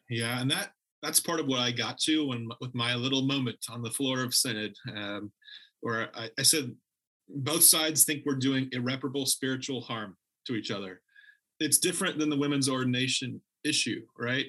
Yeah. 0.10 0.41
And 0.41 0.49
that 0.52 0.71
that's 1.02 1.19
part 1.19 1.39
of 1.39 1.47
what 1.47 1.60
I 1.60 1.71
got 1.71 1.97
to 1.99 2.28
when 2.28 2.49
with 2.62 2.73
my 2.73 2.95
little 2.95 3.23
moment 3.23 3.58
on 3.69 3.82
the 3.82 3.91
floor 3.91 4.23
of 4.23 4.34
Synod, 4.34 4.73
um, 4.95 5.32
where 5.82 6.10
I, 6.15 6.30
I 6.39 6.43
said 6.43 6.73
both 7.30 7.63
sides 7.63 8.06
think 8.06 8.23
we're 8.26 8.36
doing 8.36 8.69
irreparable 8.71 9.26
spiritual 9.26 9.82
harm 9.82 10.17
to 10.47 10.56
each 10.56 10.71
other. 10.71 11.02
It's 11.60 11.78
different 11.78 12.17
than 12.17 12.30
the 12.30 12.38
women's 12.38 12.69
ordination 12.69 13.41
issue, 13.63 14.02
right? 14.17 14.45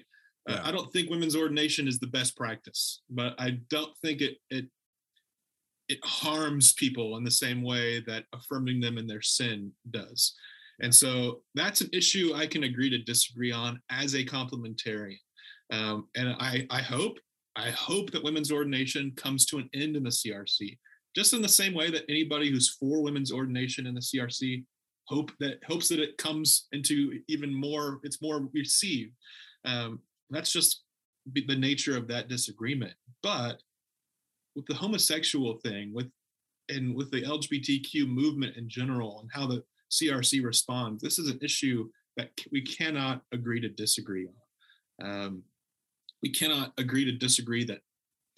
Yeah. 0.48 0.56
Uh, 0.56 0.60
I 0.64 0.72
don't 0.72 0.92
think 0.92 1.10
women's 1.10 1.36
ordination 1.36 1.88
is 1.88 1.98
the 1.98 2.06
best 2.06 2.36
practice, 2.36 3.02
but 3.10 3.34
I 3.38 3.58
don't 3.68 3.96
think 3.98 4.20
it 4.20 4.36
it 4.50 4.66
it 5.88 5.98
harms 6.04 6.72
people 6.74 7.16
in 7.16 7.24
the 7.24 7.30
same 7.30 7.62
way 7.62 8.00
that 8.06 8.24
affirming 8.32 8.80
them 8.80 8.98
in 8.98 9.06
their 9.06 9.22
sin 9.22 9.70
does. 9.90 10.34
And 10.80 10.94
so 10.94 11.42
that's 11.54 11.82
an 11.82 11.90
issue 11.92 12.32
I 12.34 12.46
can 12.46 12.64
agree 12.64 12.90
to 12.90 12.98
disagree 12.98 13.52
on 13.52 13.80
as 13.90 14.14
a 14.14 14.24
complementarian. 14.24 15.18
Um, 15.72 16.08
and 16.16 16.30
I, 16.40 16.66
I 16.70 16.80
hope, 16.80 17.18
I 17.56 17.70
hope 17.70 18.10
that 18.10 18.24
women's 18.24 18.50
ordination 18.50 19.12
comes 19.16 19.46
to 19.46 19.58
an 19.58 19.68
end 19.74 19.96
in 19.96 20.02
the 20.02 20.10
CRC, 20.10 20.78
just 21.14 21.32
in 21.32 21.42
the 21.42 21.48
same 21.48 21.74
way 21.74 21.90
that 21.90 22.04
anybody 22.08 22.50
who's 22.50 22.70
for 22.70 23.02
women's 23.02 23.32
ordination 23.32 23.86
in 23.86 23.94
the 23.94 24.00
CRC 24.00 24.64
hope 25.06 25.30
that 25.38 25.62
hopes 25.66 25.88
that 25.88 26.00
it 26.00 26.16
comes 26.16 26.66
into 26.72 27.20
even 27.28 27.54
more, 27.54 28.00
it's 28.02 28.22
more 28.22 28.48
received. 28.54 29.12
Um, 29.64 30.00
that's 30.30 30.52
just 30.52 30.82
the 31.32 31.56
nature 31.56 31.96
of 31.96 32.08
that 32.08 32.28
disagreement. 32.28 32.94
But 33.22 33.60
with 34.54 34.66
the 34.66 34.74
homosexual 34.74 35.54
thing, 35.64 35.92
with 35.92 36.10
and 36.70 36.94
with 36.94 37.10
the 37.10 37.22
LGBTQ 37.22 38.08
movement 38.08 38.56
in 38.56 38.68
general, 38.68 39.20
and 39.20 39.30
how 39.32 39.46
the 39.46 39.62
CRC 39.90 40.42
responds, 40.42 41.02
this 41.02 41.18
is 41.18 41.28
an 41.28 41.38
issue 41.42 41.88
that 42.16 42.30
we 42.52 42.62
cannot 42.62 43.22
agree 43.32 43.60
to 43.60 43.68
disagree 43.68 44.28
on. 44.28 45.06
Um, 45.06 45.42
we 46.22 46.30
cannot 46.30 46.72
agree 46.78 47.04
to 47.04 47.12
disagree 47.12 47.64
that 47.64 47.80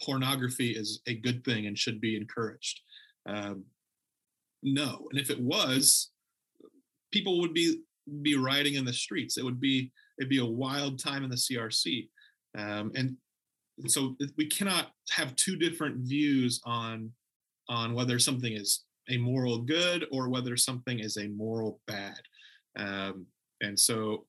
pornography 0.02 0.70
is 0.70 1.00
a 1.06 1.14
good 1.14 1.44
thing 1.44 1.66
and 1.66 1.78
should 1.78 2.00
be 2.00 2.16
encouraged. 2.16 2.80
Um, 3.28 3.64
no, 4.62 5.06
and 5.10 5.20
if 5.20 5.30
it 5.30 5.40
was, 5.40 6.10
people 7.12 7.40
would 7.40 7.54
be 7.54 7.80
be 8.22 8.36
rioting 8.36 8.74
in 8.74 8.84
the 8.84 8.92
streets. 8.92 9.36
It 9.36 9.44
would 9.44 9.60
be 9.60 9.92
it'd 10.18 10.30
be 10.30 10.38
a 10.38 10.44
wild 10.44 10.98
time 10.98 11.24
in 11.24 11.30
the 11.30 11.36
CRC. 11.36 12.08
Um, 12.56 12.90
and 12.94 13.16
so 13.86 14.16
we 14.36 14.46
cannot 14.46 14.92
have 15.10 15.36
two 15.36 15.56
different 15.56 15.98
views 15.98 16.60
on 16.64 17.10
on 17.68 17.94
whether 17.94 18.18
something 18.18 18.52
is 18.52 18.84
a 19.08 19.18
moral 19.18 19.58
good 19.58 20.06
or 20.10 20.28
whether 20.28 20.56
something 20.56 21.00
is 21.00 21.16
a 21.16 21.28
moral 21.28 21.80
bad. 21.86 22.20
Um, 22.78 23.26
and 23.60 23.78
so 23.78 24.26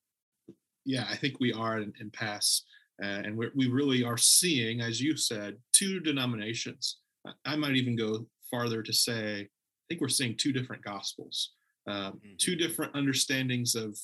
yeah 0.85 1.05
i 1.09 1.15
think 1.15 1.39
we 1.39 1.51
are 1.51 1.77
in, 1.77 1.83
an 1.83 1.93
impasse 1.99 2.63
uh, 3.03 3.21
and 3.25 3.37
we 3.37 3.49
we 3.55 3.67
really 3.67 4.03
are 4.03 4.17
seeing 4.17 4.81
as 4.81 5.01
you 5.01 5.15
said 5.15 5.57
two 5.73 5.99
denominations. 5.99 6.97
I 7.45 7.55
might 7.55 7.75
even 7.75 7.95
go 7.95 8.25
farther 8.49 8.81
to 8.81 8.93
say 8.93 9.41
i 9.41 9.83
think 9.89 10.01
we're 10.01 10.09
seeing 10.09 10.35
two 10.35 10.53
different 10.53 10.83
gospels. 10.83 11.53
Uh, 11.87 12.11
mm-hmm. 12.11 12.35
two 12.37 12.55
different 12.55 12.93
understandings 12.95 13.75
of 13.75 13.97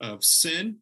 of 0.00 0.24
sin 0.24 0.76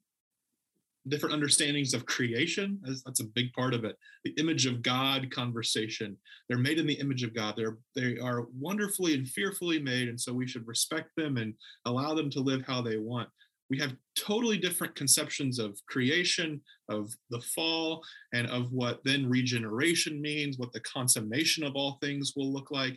different 1.09 1.35
understandings 1.35 1.95
of 1.95 2.07
creation. 2.07 2.79
That's, 2.83 3.21
a 3.21 3.25
big 3.25 3.53
part 3.53 3.75
of 3.75 3.85
it. 3.85 3.97
The 4.25 4.35
image 4.39 4.67
of 4.67 4.83
God 4.83 5.31
conversation. 5.31 6.17
They're 6.49 6.59
made 6.59 6.79
in 6.79 6.87
the 6.87 6.95
image 6.95 7.23
of 7.23 7.35
God. 7.35 7.55
They're 7.57 7.79
they 7.95 8.19
are 8.19 8.47
wonderfully 8.59 9.15
and 9.15 9.29
fearfully 9.29 9.81
made, 9.81 10.09
and 10.09 10.21
so 10.21 10.33
we 10.33 10.47
should 10.47 10.67
respect 10.67 11.11
them 11.17 11.37
and 11.37 11.55
allow 11.87 12.15
them 12.15 12.31
to 12.31 12.41
live 12.41 12.63
how 12.67 12.83
they 12.83 12.99
want. 12.99 13.29
We 13.71 13.79
have 13.79 13.97
totally 14.19 14.59
different 14.59 14.95
conceptions 14.95 15.59
of 15.59 15.81
creation, 15.89 16.61
of 16.89 17.11
the 17.31 17.41
fall, 17.41 18.03
and 18.35 18.47
of 18.49 18.71
what 18.73 19.01
then 19.05 19.29
regeneration 19.29 20.21
means, 20.21 20.59
what 20.59 20.73
the 20.73 20.81
consummation 20.81 21.65
of 21.65 21.75
all 21.75 21.99
things 22.03 22.35
will 22.37 22.53
look 22.53 22.71
like. 22.71 22.97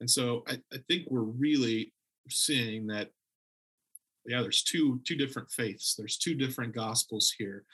And 0.00 0.10
so 0.10 0.42
I, 0.48 0.58
I 0.72 0.78
think 0.88 1.04
we're 1.08 1.20
really 1.20 1.92
seeing 2.28 2.86
that 2.88 3.10
yeah 4.28 4.42
there's 4.42 4.62
two 4.62 5.00
two 5.04 5.16
different 5.16 5.50
faiths. 5.50 5.94
There's 5.94 6.18
two 6.18 6.34
different 6.34 6.74
gospels 6.74 7.32
here 7.38 7.64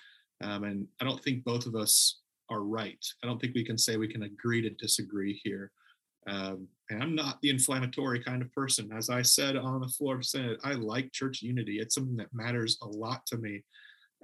um, 0.43 0.65
and 0.65 0.87
i 1.01 1.05
don't 1.05 1.23
think 1.23 1.45
both 1.45 1.67
of 1.67 1.75
us 1.75 2.21
are 2.51 2.62
right. 2.62 3.03
I 3.23 3.27
don't 3.27 3.41
think 3.41 3.55
we 3.55 3.65
can 3.65 3.79
say 3.79 3.97
we 3.97 4.12
can 4.12 4.25
agree 4.25 4.61
to 4.62 4.71
disagree 4.71 5.41
here 5.43 5.71
um, 6.29 6.69
and 6.91 7.03
i'm 7.03 7.15
not 7.15 7.41
the 7.41 7.51
inflammatory 7.51 8.23
kind 8.23 8.43
of 8.43 8.53
person. 8.53 8.91
As 8.93 9.11
i 9.11 9.23
said 9.23 9.57
on 9.57 9.81
the 9.81 9.88
floor 9.88 10.17
of 10.17 10.25
synod 10.25 10.59
i 10.65 10.73
like 10.73 11.12
church 11.12 11.43
unity. 11.43 11.79
It's 11.79 11.95
something 11.95 12.17
that 12.17 12.35
matters 12.35 12.79
a 12.83 12.87
lot 12.87 13.25
to 13.27 13.38
me. 13.38 13.62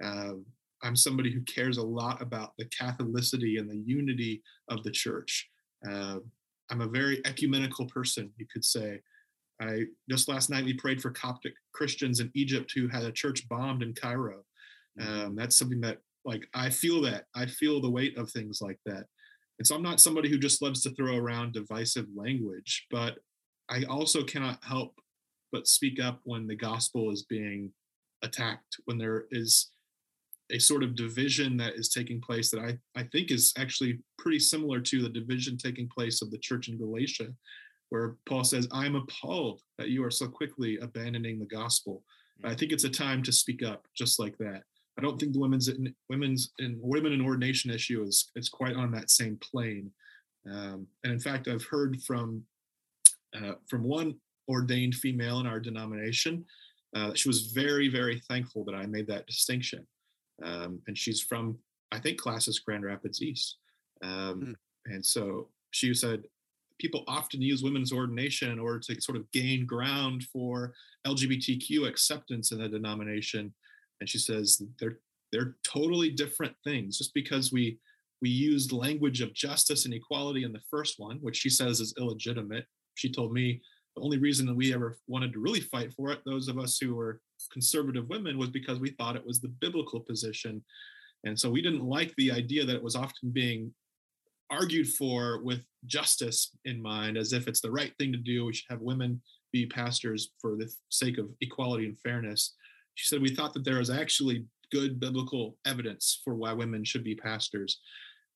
Um, 0.03 0.45
i'm 0.83 0.95
somebody 0.95 1.31
who 1.31 1.41
cares 1.41 1.77
a 1.77 1.83
lot 1.83 2.21
about 2.21 2.51
the 2.57 2.65
catholicity 2.65 3.59
and 3.59 3.69
the 3.69 3.83
unity 3.85 4.41
of 4.69 4.83
the 4.83 4.91
church. 4.91 5.49
Uh, 5.89 6.17
i'm 6.69 6.81
a 6.81 6.87
very 6.87 7.21
ecumenical 7.25 7.85
person 7.87 8.31
you 8.37 8.45
could 8.51 8.65
say 8.65 8.99
I 9.61 9.85
just 10.09 10.29
last 10.29 10.49
night 10.49 10.65
we 10.65 10.73
prayed 10.73 11.01
for 11.01 11.11
Coptic 11.11 11.53
Christians 11.73 12.19
in 12.19 12.31
Egypt 12.33 12.71
who 12.73 12.87
had 12.87 13.03
a 13.03 13.11
church 13.11 13.47
bombed 13.49 13.83
in 13.83 13.93
Cairo. 13.93 14.43
Mm-hmm. 14.99 15.25
Um, 15.25 15.35
that's 15.35 15.57
something 15.57 15.81
that 15.81 15.99
like 16.25 16.47
I 16.53 16.69
feel 16.69 17.01
that 17.01 17.25
I 17.35 17.45
feel 17.45 17.81
the 17.81 17.89
weight 17.89 18.17
of 18.17 18.29
things 18.29 18.61
like 18.61 18.79
that. 18.85 19.05
And 19.57 19.67
so 19.67 19.75
I'm 19.75 19.83
not 19.83 19.99
somebody 19.99 20.29
who 20.29 20.37
just 20.37 20.61
loves 20.61 20.81
to 20.83 20.91
throw 20.91 21.17
around 21.17 21.53
divisive 21.53 22.07
language, 22.15 22.87
but 22.89 23.17
I 23.69 23.83
also 23.83 24.23
cannot 24.23 24.63
help 24.63 24.93
but 25.51 25.67
speak 25.67 26.01
up 26.01 26.21
when 26.23 26.47
the 26.47 26.55
gospel 26.55 27.11
is 27.11 27.23
being 27.23 27.71
attacked, 28.21 28.77
when 28.85 28.97
there 28.97 29.25
is 29.31 29.71
a 30.51 30.59
sort 30.59 30.83
of 30.83 30.95
division 30.95 31.57
that 31.57 31.75
is 31.75 31.89
taking 31.89 32.21
place 32.21 32.49
that 32.49 32.59
I, 32.59 32.77
I 32.99 33.03
think 33.11 33.31
is 33.31 33.53
actually 33.57 33.99
pretty 34.17 34.39
similar 34.39 34.79
to 34.81 35.01
the 35.01 35.09
division 35.09 35.57
taking 35.57 35.87
place 35.87 36.21
of 36.21 36.31
the 36.31 36.39
church 36.39 36.69
in 36.69 36.77
Galatia, 36.77 37.27
where 37.89 38.15
Paul 38.27 38.43
says, 38.43 38.67
I'm 38.71 38.95
appalled 38.95 39.61
that 39.77 39.89
you 39.89 40.03
are 40.03 40.11
so 40.11 40.27
quickly 40.27 40.77
abandoning 40.81 41.39
the 41.39 41.45
gospel. 41.45 42.03
I 42.43 42.55
think 42.55 42.71
it's 42.71 42.85
a 42.85 42.89
time 42.89 43.21
to 43.23 43.31
speak 43.31 43.63
up 43.63 43.85
just 43.97 44.19
like 44.19 44.37
that. 44.37 44.63
I 44.97 45.01
don't 45.01 45.19
think 45.19 45.33
the 45.33 45.39
women's 45.39 45.69
women's 46.09 46.51
and 46.59 46.77
women 46.81 47.13
in 47.13 47.21
ordination 47.21 47.71
issue 47.71 48.03
is 48.03 48.31
it's 48.35 48.49
quite 48.49 48.75
on 48.75 48.91
that 48.91 49.09
same 49.09 49.37
plane. 49.37 49.91
Um, 50.49 50.87
and 51.03 51.13
in 51.13 51.19
fact, 51.19 51.47
I've 51.47 51.65
heard 51.65 52.01
from 52.01 52.43
uh, 53.33 53.53
from 53.67 53.83
one 53.83 54.15
ordained 54.49 54.95
female 54.95 55.39
in 55.39 55.47
our 55.47 55.59
denomination. 55.59 56.45
Uh, 56.95 57.13
she 57.13 57.29
was 57.29 57.51
very, 57.51 57.87
very 57.87 58.21
thankful 58.29 58.65
that 58.65 58.75
I 58.75 58.85
made 58.87 59.07
that 59.07 59.27
distinction. 59.27 59.85
Um, 60.43 60.81
and 60.87 60.97
she's 60.97 61.21
from, 61.21 61.57
I 61.91 61.99
think, 61.99 62.19
Classis 62.19 62.59
Grand 62.63 62.83
Rapids 62.83 63.21
East. 63.21 63.57
Um, 64.03 64.41
mm. 64.41 64.53
And 64.85 65.05
so 65.05 65.49
she 65.71 65.93
said, 65.93 66.23
people 66.79 67.03
often 67.07 67.41
use 67.41 67.61
women's 67.61 67.93
ordination 67.93 68.51
in 68.51 68.59
order 68.59 68.79
to 68.79 69.01
sort 69.01 69.17
of 69.17 69.29
gain 69.31 69.65
ground 69.65 70.23
for 70.23 70.73
LGBTQ 71.05 71.87
acceptance 71.87 72.51
in 72.51 72.59
the 72.59 72.69
denomination. 72.69 73.53
And 73.99 74.09
she 74.09 74.17
says 74.17 74.61
they're 74.79 74.99
they're 75.31 75.55
totally 75.63 76.09
different 76.09 76.55
things. 76.63 76.97
Just 76.97 77.13
because 77.13 77.51
we 77.51 77.77
we 78.21 78.29
used 78.29 78.71
language 78.71 79.21
of 79.21 79.33
justice 79.33 79.85
and 79.85 79.93
equality 79.93 80.43
in 80.43 80.51
the 80.51 80.61
first 80.69 80.99
one, 80.99 81.17
which 81.21 81.37
she 81.37 81.49
says 81.49 81.79
is 81.79 81.93
illegitimate. 81.97 82.65
She 82.95 83.11
told 83.11 83.31
me 83.31 83.61
the 83.95 84.01
only 84.01 84.17
reason 84.17 84.45
that 84.47 84.55
we 84.55 84.73
ever 84.73 84.97
wanted 85.07 85.33
to 85.33 85.39
really 85.39 85.61
fight 85.61 85.93
for 85.93 86.11
it, 86.11 86.19
those 86.25 86.47
of 86.47 86.57
us 86.57 86.77
who 86.79 86.95
were 86.95 87.21
conservative 87.51 88.09
women, 88.09 88.37
was 88.37 88.49
because 88.49 88.79
we 88.79 88.91
thought 88.91 89.15
it 89.15 89.25
was 89.25 89.39
the 89.39 89.47
biblical 89.47 89.99
position. 89.99 90.61
And 91.25 91.39
so 91.39 91.49
we 91.49 91.61
didn't 91.61 91.83
like 91.83 92.13
the 92.15 92.31
idea 92.31 92.65
that 92.65 92.75
it 92.75 92.83
was 92.83 92.95
often 92.95 93.31
being 93.31 93.73
argued 94.49 94.87
for 94.87 95.41
with 95.43 95.61
justice 95.85 96.55
in 96.65 96.81
mind, 96.81 97.17
as 97.17 97.33
if 97.33 97.47
it's 97.47 97.61
the 97.61 97.71
right 97.71 97.93
thing 97.97 98.11
to 98.11 98.17
do. 98.17 98.45
We 98.45 98.53
should 98.53 98.69
have 98.69 98.81
women 98.81 99.21
be 99.51 99.65
pastors 99.65 100.31
for 100.39 100.55
the 100.55 100.71
sake 100.89 101.17
of 101.17 101.29
equality 101.41 101.85
and 101.85 101.99
fairness. 101.99 102.55
She 102.95 103.07
said, 103.07 103.21
We 103.21 103.33
thought 103.33 103.53
that 103.53 103.63
there 103.63 103.79
was 103.79 103.89
actually 103.89 104.45
good 104.71 104.99
biblical 104.99 105.57
evidence 105.65 106.21
for 106.23 106.35
why 106.35 106.53
women 106.53 106.83
should 106.83 107.03
be 107.03 107.15
pastors. 107.15 107.79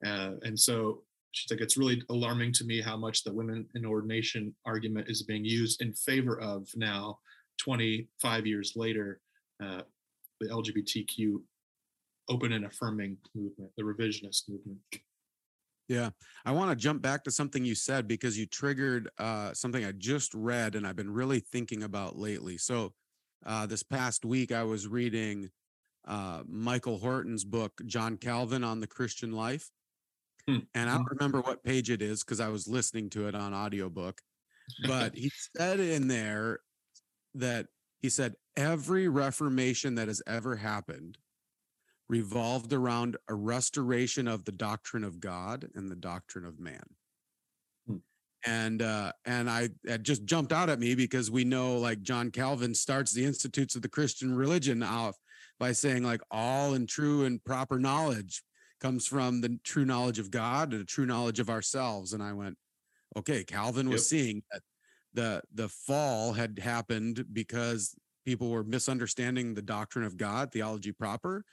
Uh, 0.06 0.32
and 0.44 0.60
so 0.60 1.04
she's 1.32 1.52
like, 1.52 1.62
It's 1.62 1.78
really 1.78 2.02
alarming 2.10 2.54
to 2.54 2.64
me 2.64 2.82
how 2.82 2.98
much 2.98 3.24
the 3.24 3.34
women 3.34 3.68
in 3.76 3.86
ordination 3.86 4.56
argument 4.66 5.10
is 5.10 5.24
being 5.24 5.46
used 5.46 5.82
in 5.82 5.94
favor 5.94 6.40
of 6.40 6.68
now, 6.76 7.20
25 7.60 8.48
years 8.48 8.74
later, 8.76 9.20
uh, 9.64 9.82
the 10.40 10.48
LGBTQ 10.50 11.42
open 12.30 12.54
and 12.54 12.66
affirming 12.66 13.18
movement, 13.36 13.72
the 13.78 13.84
revisionist 13.84 14.50
movement. 14.50 14.80
Yeah. 15.94 16.10
I 16.44 16.52
want 16.52 16.72
to 16.72 16.76
jump 16.76 17.04
back 17.04 17.24
to 17.26 17.32
something 17.32 17.64
you 17.64 17.76
said 17.76 18.08
because 18.08 18.36
you 18.36 18.48
triggered 18.48 19.10
uh, 19.20 19.54
something 19.54 19.86
I 19.86 19.92
just 19.92 20.34
read 20.34 20.74
and 20.74 20.88
I've 20.88 20.96
been 20.96 21.14
really 21.14 21.40
thinking 21.40 21.84
about 21.84 22.18
lately. 22.18 22.58
So, 22.58 22.94
uh, 23.46 23.68
this 23.68 23.84
past 23.84 24.26
week, 24.26 24.52
I 24.52 24.64
was 24.64 24.88
reading 24.88 25.50
uh, 26.08 26.42
Michael 26.48 26.98
Horton's 26.98 27.44
book, 27.44 27.74
John 27.86 28.18
Calvin 28.18 28.64
on 28.64 28.80
the 28.80 28.88
Christian 28.88 29.34
Life. 29.34 29.70
Hmm. 30.48 30.60
And 30.74 30.90
I 30.90 30.96
don't 30.96 31.12
remember 31.12 31.42
what 31.42 31.64
page 31.64 31.92
it 31.92 32.02
is 32.02 32.24
because 32.24 32.40
I 32.40 32.48
was 32.48 32.68
listening 32.68 33.10
to 33.12 33.28
it 33.28 33.36
on 33.36 33.54
audiobook. 33.54 34.20
But 34.88 35.16
he 35.16 35.32
said 35.58 35.80
in 35.80 36.08
there 36.08 36.60
that 37.36 37.68
he 38.02 38.10
said, 38.10 38.34
every 38.58 39.08
reformation 39.08 39.96
that 39.96 40.08
has 40.08 40.22
ever 40.26 40.56
happened 40.56 41.18
revolved 42.13 42.73
around 42.73 43.17
a 43.28 43.34
restoration 43.34 44.28
of 44.28 44.45
the 44.45 44.52
doctrine 44.52 45.04
of 45.04 45.19
God 45.19 45.67
and 45.73 45.89
the 45.89 45.95
doctrine 45.95 46.45
of 46.45 46.60
man. 46.60 46.84
Hmm. 47.88 47.95
And 48.45 48.84
uh, 48.84 49.13
and 49.26 49.49
I 49.49 49.69
it 49.84 50.04
just 50.04 50.23
jumped 50.23 50.52
out 50.52 50.69
at 50.69 50.80
me 50.80 50.93
because 50.93 51.32
we 51.32 51.43
know 51.43 51.80
like 51.80 52.04
John 52.04 52.30
Calvin 52.30 52.76
starts 52.76 53.13
the 53.13 53.26
Institutes 53.26 53.76
of 53.76 53.82
the 53.82 53.89
Christian 53.89 54.36
Religion 54.36 54.84
off 54.84 55.15
by 55.60 55.71
saying 55.71 56.04
like 56.04 56.21
all 56.30 56.76
and 56.76 56.88
true 56.88 57.26
and 57.26 57.43
proper 57.43 57.80
knowledge 57.80 58.43
comes 58.80 59.08
from 59.08 59.41
the 59.41 59.58
true 59.63 59.86
knowledge 59.86 60.19
of 60.19 60.30
God 60.30 60.71
and 60.71 60.84
a 60.84 60.86
true 60.86 61.08
knowledge 61.08 61.39
of 61.39 61.49
ourselves. 61.49 62.13
And 62.13 62.21
I 62.21 62.34
went, 62.34 62.58
okay, 63.17 63.43
Calvin 63.43 63.89
was 63.89 64.02
yep. 64.02 64.19
seeing 64.19 64.43
that 64.52 64.62
the 65.15 65.41
the 65.52 65.67
fall 65.67 66.34
had 66.34 66.60
happened 66.60 67.26
because 67.34 67.95
people 68.23 68.52
were 68.52 68.63
misunderstanding 68.63 69.56
the 69.56 69.63
doctrine 69.63 70.06
of 70.06 70.15
God, 70.15 70.52
theology 70.52 70.91
proper, 70.91 71.43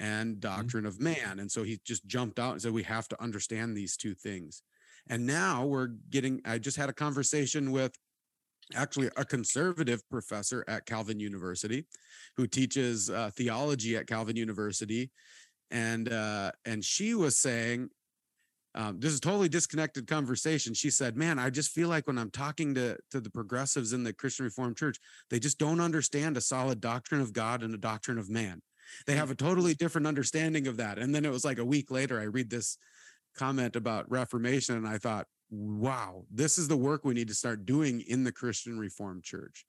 and 0.00 0.36
mm-hmm. 0.36 0.40
doctrine 0.40 0.84
mm-hmm. 0.84 0.88
of 0.88 1.00
man. 1.00 1.38
And 1.38 1.52
so 1.52 1.62
he 1.62 1.78
just 1.84 2.04
jumped 2.06 2.40
out 2.40 2.52
and 2.52 2.62
said, 2.62 2.72
we 2.72 2.82
have 2.82 3.06
to 3.08 3.22
understand 3.22 3.76
these 3.76 3.96
two 3.96 4.14
things. 4.14 4.62
And 5.08 5.26
now 5.26 5.66
we're 5.66 5.90
getting, 6.10 6.40
I 6.44 6.58
just 6.58 6.76
had 6.76 6.88
a 6.88 6.94
conversation 6.94 7.70
with 7.70 7.92
actually 8.74 9.10
a 9.16 9.24
conservative 9.24 10.02
professor 10.10 10.64
at 10.66 10.86
Calvin 10.86 11.20
University 11.20 11.86
who 12.36 12.46
teaches 12.46 13.10
uh, 13.10 13.30
theology 13.36 13.96
at 13.96 14.06
Calvin 14.06 14.36
University. 14.36 15.10
And, 15.70 16.12
uh, 16.12 16.52
and 16.64 16.84
she 16.84 17.14
was 17.14 17.38
saying, 17.38 17.90
um, 18.76 19.00
this 19.00 19.12
is 19.12 19.18
totally 19.18 19.48
disconnected 19.48 20.06
conversation. 20.06 20.74
She 20.74 20.90
said, 20.90 21.16
"Man, 21.16 21.40
I 21.40 21.50
just 21.50 21.72
feel 21.72 21.88
like 21.88 22.06
when 22.06 22.18
I'm 22.18 22.30
talking 22.30 22.72
to 22.76 22.96
to 23.10 23.20
the 23.20 23.28
progressives 23.28 23.92
in 23.92 24.04
the 24.04 24.12
Christian 24.12 24.44
Reformed 24.44 24.76
Church, 24.76 24.96
they 25.28 25.40
just 25.40 25.58
don't 25.58 25.80
understand 25.80 26.36
a 26.36 26.40
solid 26.40 26.80
doctrine 26.80 27.20
of 27.20 27.32
God 27.32 27.64
and 27.64 27.74
a 27.74 27.78
doctrine 27.78 28.16
of 28.16 28.30
man. 28.30 28.62
They 29.06 29.16
have 29.16 29.30
a 29.30 29.34
totally 29.34 29.74
different 29.74 30.06
understanding 30.06 30.66
of 30.66 30.76
that. 30.78 30.98
And 30.98 31.14
then 31.14 31.24
it 31.24 31.30
was 31.30 31.44
like 31.44 31.58
a 31.58 31.64
week 31.64 31.90
later, 31.90 32.20
I 32.20 32.24
read 32.24 32.50
this 32.50 32.78
comment 33.36 33.76
about 33.76 34.10
Reformation, 34.10 34.76
and 34.76 34.86
I 34.86 34.98
thought, 34.98 35.26
wow, 35.50 36.24
this 36.30 36.58
is 36.58 36.68
the 36.68 36.76
work 36.76 37.04
we 37.04 37.14
need 37.14 37.28
to 37.28 37.34
start 37.34 37.66
doing 37.66 38.00
in 38.02 38.24
the 38.24 38.32
Christian 38.32 38.78
Reformed 38.78 39.24
Church. 39.24 39.64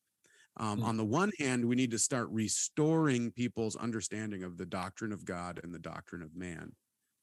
Um, 0.58 0.78
mm-hmm. 0.78 0.86
On 0.86 0.98
the 0.98 1.06
one 1.06 1.32
hand, 1.40 1.66
we 1.66 1.76
need 1.76 1.92
to 1.92 2.00
start 2.00 2.28
restoring 2.30 3.32
people's 3.32 3.76
understanding 3.76 4.44
of 4.44 4.58
the 4.58 4.66
doctrine 4.66 5.12
of 5.12 5.26
God 5.26 5.60
and 5.64 5.74
the 5.74 5.80
doctrine 5.80 6.22
of 6.22 6.36
man. 6.36 6.74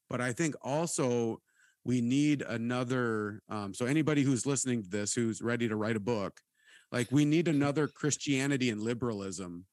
But 0.09 0.19
I 0.19 0.33
think 0.33 0.55
also 0.61 1.41
we 1.85 2.01
need 2.01 2.41
another. 2.41 3.41
Um, 3.47 3.73
so, 3.73 3.85
anybody 3.85 4.23
who's 4.23 4.45
listening 4.45 4.83
to 4.83 4.89
this, 4.89 5.13
who's 5.13 5.41
ready 5.41 5.69
to 5.69 5.75
write 5.75 5.95
a 5.95 6.01
book, 6.01 6.39
like 6.91 7.11
we 7.11 7.23
need 7.23 7.47
another 7.47 7.87
Christianity 7.87 8.71
and 8.71 8.81
liberalism 8.81 9.65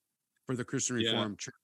for 0.47 0.55
the 0.55 0.65
Christian 0.65 0.97
Reformed 0.97 1.39
yeah. 1.41 1.45
Church 1.45 1.55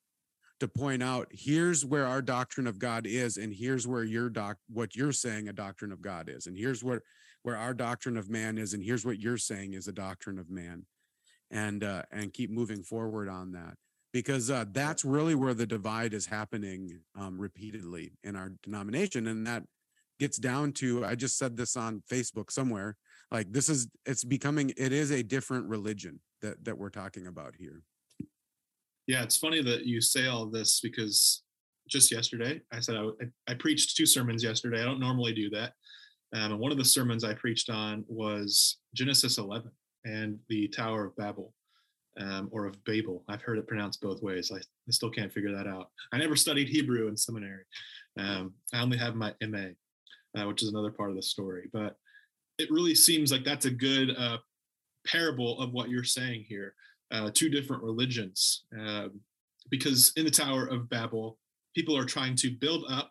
to 0.63 0.69
point 0.69 1.03
out 1.03 1.27
here's 1.33 1.85
where 1.85 2.07
our 2.07 2.23
doctrine 2.23 2.69
of 2.69 2.79
God 2.79 3.05
is, 3.05 3.37
and 3.37 3.53
here's 3.53 3.85
where 3.85 4.05
your 4.05 4.31
doc 4.31 4.59
what 4.69 4.95
you're 4.95 5.11
saying 5.11 5.49
a 5.49 5.53
doctrine 5.53 5.91
of 5.91 6.01
God 6.01 6.29
is, 6.29 6.47
and 6.47 6.57
here's 6.57 6.85
where 6.85 7.03
where 7.43 7.57
our 7.57 7.75
doctrine 7.75 8.17
of 8.17 8.31
man 8.31 8.59
is, 8.59 8.73
and 8.73 8.85
here's 8.85 9.05
what 9.05 9.19
you're 9.19 9.37
saying 9.37 9.75
is 9.75 9.89
a 9.89 9.93
doctrine 9.93 10.39
of 10.39 10.49
man, 10.51 10.87
and 11.51 11.83
uh, 11.83 12.03
and 12.13 12.33
keep 12.33 12.49
moving 12.49 12.85
forward 12.85 13.29
on 13.29 13.51
that. 13.53 13.75
because 14.13 14.51
uh, 14.51 14.65
that's 14.73 15.05
really 15.05 15.35
where 15.35 15.55
the 15.55 15.67
divide 15.67 16.13
is 16.15 16.27
happening 16.27 17.01
um, 17.19 17.41
repeatedly 17.41 18.13
in 18.23 18.37
our 18.37 18.53
denomination, 18.63 19.27
and 19.27 19.47
that 19.47 19.65
gets 20.21 20.37
down 20.39 20.73
to 20.73 21.05
I 21.05 21.15
just 21.15 21.39
said 21.39 21.57
this 21.57 21.77
on 21.77 22.03
Facebook 22.11 22.51
somewhere. 22.51 22.97
Like 23.31 23.53
this 23.53 23.69
is 23.69 23.89
it's 24.07 24.25
becoming 24.25 24.73
it 24.77 24.93
is 24.93 25.11
a 25.11 25.23
different 25.23 25.69
religion 25.69 26.21
that 26.43 26.65
that 26.65 26.79
we're 26.79 26.91
talking 26.91 27.27
about 27.27 27.55
here. 27.59 27.83
Yeah, 29.07 29.23
it's 29.23 29.37
funny 29.37 29.63
that 29.63 29.85
you 29.85 30.01
say 30.01 30.27
all 30.27 30.47
this 30.47 30.81
because 30.81 31.43
just 31.89 32.13
yesterday 32.13 32.61
I 32.73 32.81
said 32.81 32.97
I, 32.97 33.53
I 33.53 33.55
preached 33.55 33.97
two 33.97 34.07
sermons 34.07 34.45
yesterday. 34.45 34.81
I 34.81 34.85
don't 34.85 35.01
normally 35.01 35.33
do 35.33 35.51
that. 35.51 35.73
Um, 36.35 36.53
and 36.53 36.61
one 36.61 36.73
of 36.73 36.79
the 36.79 36.85
sermons 36.85 37.25
I 37.25 37.35
preached 37.35 37.69
on 37.69 38.05
was 38.09 38.79
Genesis 38.95 39.39
11 39.39 39.71
and 40.05 40.39
the 40.49 40.69
Tower 40.69 41.05
of 41.07 41.17
Babel 41.17 41.53
um, 42.19 42.49
or 42.53 42.67
of 42.67 42.83
Babel. 42.85 43.25
I've 43.29 43.43
heard 43.43 43.59
it 43.59 43.67
pronounced 43.67 44.01
both 44.01 44.23
ways. 44.23 44.51
I, 44.53 44.57
I, 44.59 44.91
still 44.91 45.11
can't 45.11 45.33
figure 45.33 45.55
that 45.55 45.67
out. 45.67 45.89
I 46.13 46.19
never 46.19 46.37
studied 46.37 46.69
Hebrew 46.69 47.09
in 47.09 47.17
seminary. 47.17 47.65
Um, 48.19 48.55
I 48.73 48.81
only 48.81 48.99
have 48.99 49.15
my 49.15 49.35
MA, 49.43 49.69
uh, 50.37 50.47
which 50.47 50.63
is 50.63 50.69
another 50.69 50.91
part 50.91 51.11
of 51.11 51.17
the 51.17 51.23
story. 51.23 51.69
But 51.73 51.97
it 52.59 52.71
really 52.71 52.95
seems 52.95 53.33
like 53.33 53.45
that's 53.45 53.67
a 53.67 53.71
good 53.71 54.15
uh, 54.17 54.39
parable 55.07 55.59
of 55.61 55.73
what 55.73 55.89
you're 55.89 56.05
saying 56.05 56.45
here. 56.49 56.75
Uh, 57.13 57.31
two 57.33 57.51
different 57.51 57.83
religions, 57.83 58.65
um, 58.81 59.21
because 59.71 60.13
in 60.17 60.25
the 60.25 60.31
Tower 60.31 60.67
of 60.67 60.89
Babel, 60.89 61.39
people 61.75 61.97
are 61.97 62.07
trying 62.07 62.35
to 62.37 62.51
build 62.51 62.85
up, 62.89 63.11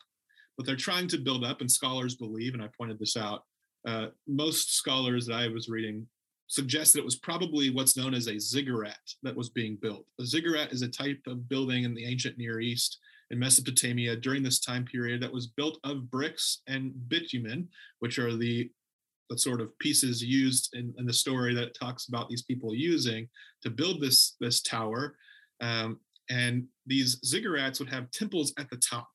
but 0.57 0.65
they're 0.65 0.75
trying 0.75 1.07
to 1.09 1.17
build 1.17 1.43
up, 1.43 1.61
and 1.61 1.71
scholars 1.71 2.15
believe, 2.15 2.53
and 2.55 2.63
I 2.63 2.69
pointed 2.75 2.97
this 2.99 3.15
out. 3.15 3.43
Uh, 3.87 4.07
most 4.27 4.75
scholars 4.75 5.27
that 5.27 5.35
I 5.35 5.47
was 5.47 5.69
reading 5.69 6.07
suggests 6.47 6.93
that 6.93 6.99
it 6.99 7.05
was 7.05 7.15
probably 7.15 7.69
what's 7.69 7.95
known 7.95 8.13
as 8.13 8.27
a 8.27 8.39
ziggurat 8.39 8.99
that 9.23 9.35
was 9.35 9.49
being 9.49 9.77
built. 9.81 10.05
A 10.19 10.25
ziggurat 10.25 10.73
is 10.73 10.81
a 10.81 10.87
type 10.87 11.21
of 11.27 11.47
building 11.47 11.85
in 11.85 11.93
the 11.93 12.05
ancient 12.05 12.37
Near 12.37 12.59
East 12.59 12.99
in 13.31 13.39
Mesopotamia 13.39 14.17
during 14.17 14.43
this 14.43 14.59
time 14.59 14.83
period 14.83 15.21
that 15.21 15.31
was 15.31 15.47
built 15.47 15.79
of 15.85 16.11
bricks 16.11 16.61
and 16.67 16.91
bitumen, 17.07 17.69
which 17.99 18.19
are 18.19 18.35
the, 18.35 18.69
the 19.31 19.37
sort 19.37 19.61
of 19.61 19.77
pieces 19.79 20.21
used 20.21 20.75
in, 20.75 20.93
in 20.97 21.05
the 21.05 21.13
story 21.13 21.55
that 21.55 21.73
talks 21.73 22.09
about 22.09 22.27
these 22.27 22.43
people 22.43 22.75
using 22.75 23.29
to 23.63 23.69
build 23.69 24.01
this, 24.01 24.35
this 24.41 24.61
tower. 24.61 25.15
Um, 25.61 25.99
and 26.29 26.65
these 26.85 27.21
ziggurats 27.21 27.79
would 27.79 27.89
have 27.89 28.11
temples 28.11 28.53
at 28.59 28.69
the 28.69 28.77
top. 28.77 29.07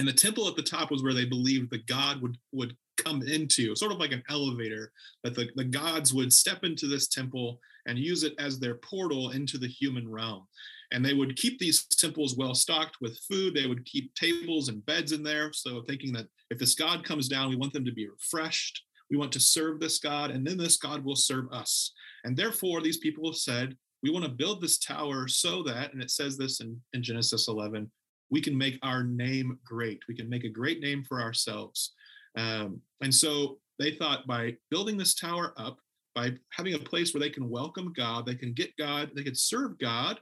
And 0.00 0.08
the 0.08 0.12
temple 0.12 0.48
at 0.48 0.56
the 0.56 0.62
top 0.62 0.90
was 0.90 1.04
where 1.04 1.14
they 1.14 1.24
believed 1.24 1.70
the 1.70 1.84
god 1.86 2.20
would, 2.20 2.36
would 2.50 2.76
come 2.96 3.22
into, 3.22 3.76
sort 3.76 3.92
of 3.92 3.98
like 3.98 4.10
an 4.10 4.24
elevator, 4.28 4.90
that 5.22 5.36
the, 5.36 5.48
the 5.54 5.64
gods 5.64 6.12
would 6.12 6.32
step 6.32 6.64
into 6.64 6.88
this 6.88 7.06
temple 7.06 7.60
and 7.86 7.96
use 7.96 8.24
it 8.24 8.34
as 8.40 8.58
their 8.58 8.74
portal 8.74 9.30
into 9.30 9.56
the 9.56 9.68
human 9.68 10.10
realm. 10.10 10.48
And 10.92 11.04
they 11.04 11.14
would 11.14 11.36
keep 11.36 11.60
these 11.60 11.86
temples 11.86 12.36
well 12.36 12.54
stocked 12.54 12.96
with 13.00 13.20
food. 13.30 13.54
They 13.54 13.66
would 13.66 13.84
keep 13.84 14.12
tables 14.14 14.68
and 14.68 14.84
beds 14.84 15.12
in 15.12 15.22
there. 15.22 15.52
So, 15.52 15.82
thinking 15.82 16.12
that 16.12 16.26
if 16.50 16.58
this 16.58 16.74
God 16.74 17.04
comes 17.04 17.28
down, 17.28 17.50
we 17.50 17.56
want 17.56 17.72
them 17.72 17.84
to 17.84 17.92
be 17.92 18.08
refreshed. 18.08 18.85
We 19.10 19.16
want 19.16 19.32
to 19.32 19.40
serve 19.40 19.80
this 19.80 19.98
God, 19.98 20.30
and 20.30 20.46
then 20.46 20.56
this 20.56 20.76
God 20.76 21.04
will 21.04 21.16
serve 21.16 21.46
us. 21.52 21.92
And 22.24 22.36
therefore, 22.36 22.80
these 22.80 22.98
people 22.98 23.30
have 23.30 23.38
said, 23.38 23.76
we 24.02 24.10
want 24.10 24.24
to 24.24 24.30
build 24.30 24.60
this 24.60 24.78
tower 24.78 25.26
so 25.26 25.62
that, 25.64 25.92
and 25.92 26.02
it 26.02 26.10
says 26.10 26.36
this 26.36 26.60
in, 26.60 26.80
in 26.92 27.02
Genesis 27.02 27.48
11, 27.48 27.90
we 28.30 28.40
can 28.40 28.56
make 28.56 28.78
our 28.82 29.04
name 29.04 29.58
great. 29.64 30.00
We 30.08 30.16
can 30.16 30.28
make 30.28 30.44
a 30.44 30.48
great 30.48 30.80
name 30.80 31.04
for 31.04 31.20
ourselves. 31.20 31.94
Um, 32.36 32.80
and 33.00 33.14
so 33.14 33.58
they 33.78 33.92
thought 33.92 34.26
by 34.26 34.56
building 34.70 34.96
this 34.96 35.14
tower 35.14 35.54
up, 35.56 35.78
by 36.14 36.32
having 36.52 36.74
a 36.74 36.78
place 36.78 37.12
where 37.12 37.20
they 37.20 37.30
can 37.30 37.48
welcome 37.48 37.92
God, 37.96 38.26
they 38.26 38.34
can 38.34 38.52
get 38.52 38.76
God, 38.76 39.10
they 39.14 39.22
could 39.22 39.38
serve 39.38 39.78
God, 39.78 40.18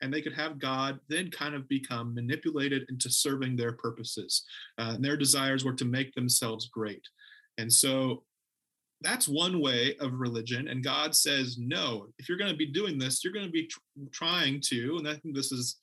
and 0.00 0.12
they 0.12 0.22
could 0.22 0.34
have 0.34 0.58
God 0.58 1.00
then 1.08 1.30
kind 1.30 1.54
of 1.54 1.68
become 1.68 2.14
manipulated 2.14 2.84
into 2.88 3.10
serving 3.10 3.56
their 3.56 3.72
purposes. 3.72 4.44
Uh, 4.78 4.92
and 4.94 5.04
their 5.04 5.16
desires 5.16 5.64
were 5.64 5.72
to 5.74 5.84
make 5.84 6.14
themselves 6.14 6.68
great. 6.68 7.02
And 7.56 7.72
so 7.72 8.22
that's 9.00 9.28
one 9.28 9.60
way 9.60 9.94
of 10.00 10.12
religion. 10.14 10.68
And 10.68 10.82
God 10.82 11.14
says, 11.14 11.56
no, 11.58 12.06
if 12.18 12.28
you're 12.28 12.38
going 12.38 12.50
to 12.50 12.56
be 12.56 12.72
doing 12.72 12.98
this, 12.98 13.22
you're 13.22 13.32
going 13.32 13.46
to 13.46 13.52
be 13.52 13.66
tr- 13.66 13.78
trying 14.12 14.60
to, 14.66 14.96
and 14.98 15.08
I 15.08 15.14
think 15.14 15.34
this 15.34 15.52
is 15.52 15.76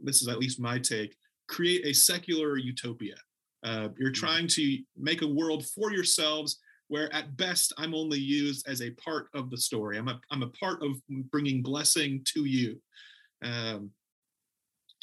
this 0.00 0.22
is 0.22 0.28
at 0.28 0.38
least 0.38 0.60
my 0.60 0.78
take, 0.78 1.16
create 1.48 1.84
a 1.84 1.92
secular 1.92 2.56
utopia. 2.56 3.16
Uh, 3.64 3.88
you're 3.98 4.10
mm-hmm. 4.10 4.26
trying 4.26 4.46
to 4.46 4.78
make 4.96 5.22
a 5.22 5.26
world 5.26 5.66
for 5.66 5.90
yourselves 5.90 6.60
where 6.88 7.12
at 7.12 7.36
best 7.36 7.72
I'm 7.76 7.94
only 7.94 8.18
used 8.18 8.68
as 8.68 8.80
a 8.80 8.90
part 8.92 9.28
of 9.34 9.50
the 9.50 9.56
story. 9.56 9.98
I'm 9.98 10.08
a, 10.08 10.20
I'm 10.30 10.42
a 10.42 10.50
part 10.50 10.82
of 10.82 10.92
bringing 11.30 11.62
blessing 11.62 12.22
to 12.34 12.44
you. 12.44 12.80
Um, 13.42 13.90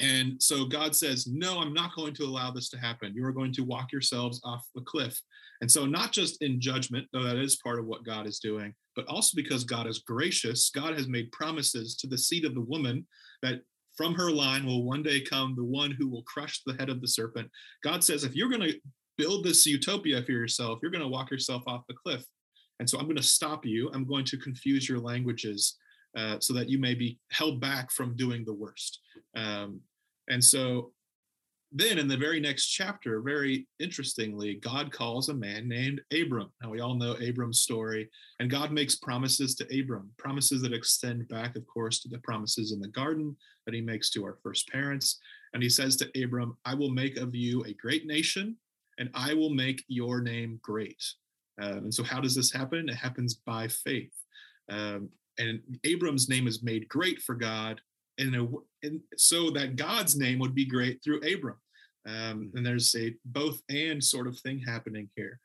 and 0.00 0.42
so 0.42 0.66
God 0.66 0.94
says, 0.94 1.26
No, 1.26 1.58
I'm 1.58 1.72
not 1.72 1.94
going 1.94 2.14
to 2.14 2.24
allow 2.24 2.50
this 2.50 2.68
to 2.70 2.78
happen. 2.78 3.14
You 3.14 3.24
are 3.24 3.32
going 3.32 3.52
to 3.54 3.64
walk 3.64 3.92
yourselves 3.92 4.40
off 4.44 4.66
the 4.74 4.82
cliff. 4.82 5.18
And 5.62 5.70
so, 5.70 5.86
not 5.86 6.12
just 6.12 6.42
in 6.42 6.60
judgment, 6.60 7.06
though 7.12 7.22
that 7.22 7.36
is 7.36 7.56
part 7.56 7.78
of 7.78 7.86
what 7.86 8.04
God 8.04 8.26
is 8.26 8.38
doing, 8.38 8.74
but 8.94 9.06
also 9.06 9.34
because 9.34 9.64
God 9.64 9.86
is 9.86 10.00
gracious, 10.00 10.70
God 10.70 10.94
has 10.94 11.08
made 11.08 11.32
promises 11.32 11.96
to 11.96 12.06
the 12.06 12.18
seed 12.18 12.44
of 12.44 12.54
the 12.54 12.60
woman 12.60 13.06
that 13.42 13.60
from 13.96 14.14
her 14.14 14.30
line 14.30 14.66
will 14.66 14.84
one 14.84 15.02
day 15.02 15.20
come 15.22 15.54
the 15.56 15.64
one 15.64 15.90
who 15.90 16.08
will 16.08 16.22
crush 16.24 16.60
the 16.66 16.74
head 16.74 16.90
of 16.90 17.00
the 17.00 17.08
serpent. 17.08 17.50
God 17.82 18.04
says, 18.04 18.24
if 18.24 18.36
you're 18.36 18.50
going 18.50 18.60
to 18.60 18.78
build 19.16 19.44
this 19.44 19.64
utopia 19.64 20.22
for 20.22 20.32
yourself, 20.32 20.78
you're 20.82 20.90
going 20.90 21.02
to 21.02 21.08
walk 21.08 21.30
yourself 21.30 21.62
off 21.66 21.86
the 21.88 21.94
cliff. 21.94 22.22
And 22.78 22.88
so 22.88 22.98
I'm 22.98 23.06
going 23.06 23.16
to 23.16 23.22
stop 23.22 23.64
you. 23.64 23.90
I'm 23.94 24.06
going 24.06 24.26
to 24.26 24.36
confuse 24.36 24.86
your 24.86 24.98
languages 24.98 25.76
uh, 26.16 26.40
so 26.40 26.54
that 26.54 26.68
you 26.68 26.78
may 26.78 26.94
be 26.94 27.18
held 27.30 27.60
back 27.60 27.90
from 27.90 28.16
doing 28.16 28.44
the 28.44 28.54
worst. 28.54 29.00
Um, 29.36 29.80
and 30.28 30.42
so 30.42 30.92
then 31.72 31.98
in 31.98 32.08
the 32.08 32.16
very 32.16 32.40
next 32.40 32.68
chapter, 32.68 33.20
very 33.20 33.66
interestingly, 33.80 34.54
God 34.54 34.92
calls 34.92 35.28
a 35.28 35.34
man 35.34 35.68
named 35.68 36.00
Abram. 36.12 36.50
Now 36.62 36.70
we 36.70 36.80
all 36.80 36.94
know 36.94 37.16
Abram's 37.20 37.60
story, 37.60 38.08
and 38.40 38.50
God 38.50 38.72
makes 38.72 38.96
promises 38.96 39.54
to 39.56 39.80
Abram, 39.80 40.10
promises 40.16 40.62
that 40.62 40.72
extend 40.72 41.28
back, 41.28 41.56
of 41.56 41.66
course, 41.66 42.00
to 42.00 42.08
the 42.08 42.18
promises 42.18 42.72
in 42.72 42.80
the 42.80 42.88
garden 42.88 43.36
that 43.66 43.74
he 43.74 43.80
makes 43.80 44.10
to 44.10 44.24
our 44.24 44.38
first 44.42 44.68
parents. 44.68 45.18
And 45.52 45.62
he 45.62 45.68
says 45.68 45.96
to 45.96 46.22
Abram, 46.22 46.56
I 46.64 46.74
will 46.74 46.90
make 46.90 47.18
of 47.18 47.34
you 47.34 47.62
a 47.64 47.74
great 47.74 48.06
nation, 48.06 48.56
and 48.98 49.10
I 49.14 49.34
will 49.34 49.50
make 49.50 49.84
your 49.88 50.20
name 50.20 50.58
great. 50.62 51.02
Um, 51.60 51.78
and 51.78 51.94
so, 51.94 52.04
how 52.04 52.20
does 52.20 52.34
this 52.34 52.52
happen? 52.52 52.88
It 52.88 52.94
happens 52.94 53.34
by 53.34 53.68
faith. 53.68 54.12
Um, 54.70 55.10
and 55.38 55.60
Abram's 55.84 56.28
name 56.28 56.46
is 56.46 56.62
made 56.62 56.88
great 56.88 57.20
for 57.20 57.34
God 57.34 57.80
and, 58.18 58.34
a, 58.34 58.48
and 58.82 59.00
so 59.16 59.50
that 59.50 59.76
God's 59.76 60.16
name 60.16 60.38
would 60.38 60.54
be 60.54 60.66
great 60.66 61.02
through 61.02 61.20
Abram. 61.20 61.58
Um, 62.06 62.52
and 62.54 62.64
there's 62.64 62.94
a 62.94 63.14
both 63.26 63.60
and 63.68 64.02
sort 64.02 64.26
of 64.26 64.38
thing 64.38 64.60
happening 64.60 65.08
here. 65.16 65.40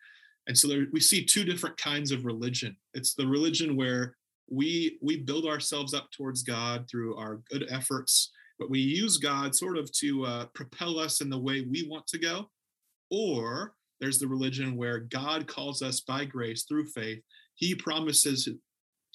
And 0.48 0.58
so 0.58 0.68
there, 0.68 0.86
we 0.92 1.00
see 1.00 1.26
two 1.26 1.44
different 1.44 1.78
kinds 1.78 2.12
of 2.12 2.26
religion. 2.26 2.76
It's 2.94 3.14
the 3.14 3.28
religion 3.28 3.76
where 3.76 4.16
we 4.50 4.98
we 5.02 5.18
build 5.18 5.46
ourselves 5.46 5.94
up 5.94 6.12
towards 6.12 6.44
God 6.44 6.86
through 6.90 7.16
our 7.16 7.42
good 7.50 7.66
efforts, 7.70 8.32
but 8.60 8.70
we 8.70 8.80
use 8.80 9.18
God 9.18 9.56
sort 9.56 9.78
of 9.78 9.92
to 9.94 10.26
uh, 10.26 10.46
propel 10.54 11.00
us 11.00 11.22
in 11.22 11.30
the 11.30 11.40
way 11.40 11.62
we 11.62 11.88
want 11.90 12.06
to 12.08 12.20
go. 12.20 12.50
Or 13.10 13.74
there's 14.00 14.20
the 14.20 14.28
religion 14.28 14.76
where 14.76 15.00
God 15.00 15.48
calls 15.48 15.82
us 15.82 16.02
by 16.02 16.26
grace 16.26 16.64
through 16.64 16.88
faith. 16.88 17.22
He 17.56 17.76
promises 17.76 18.50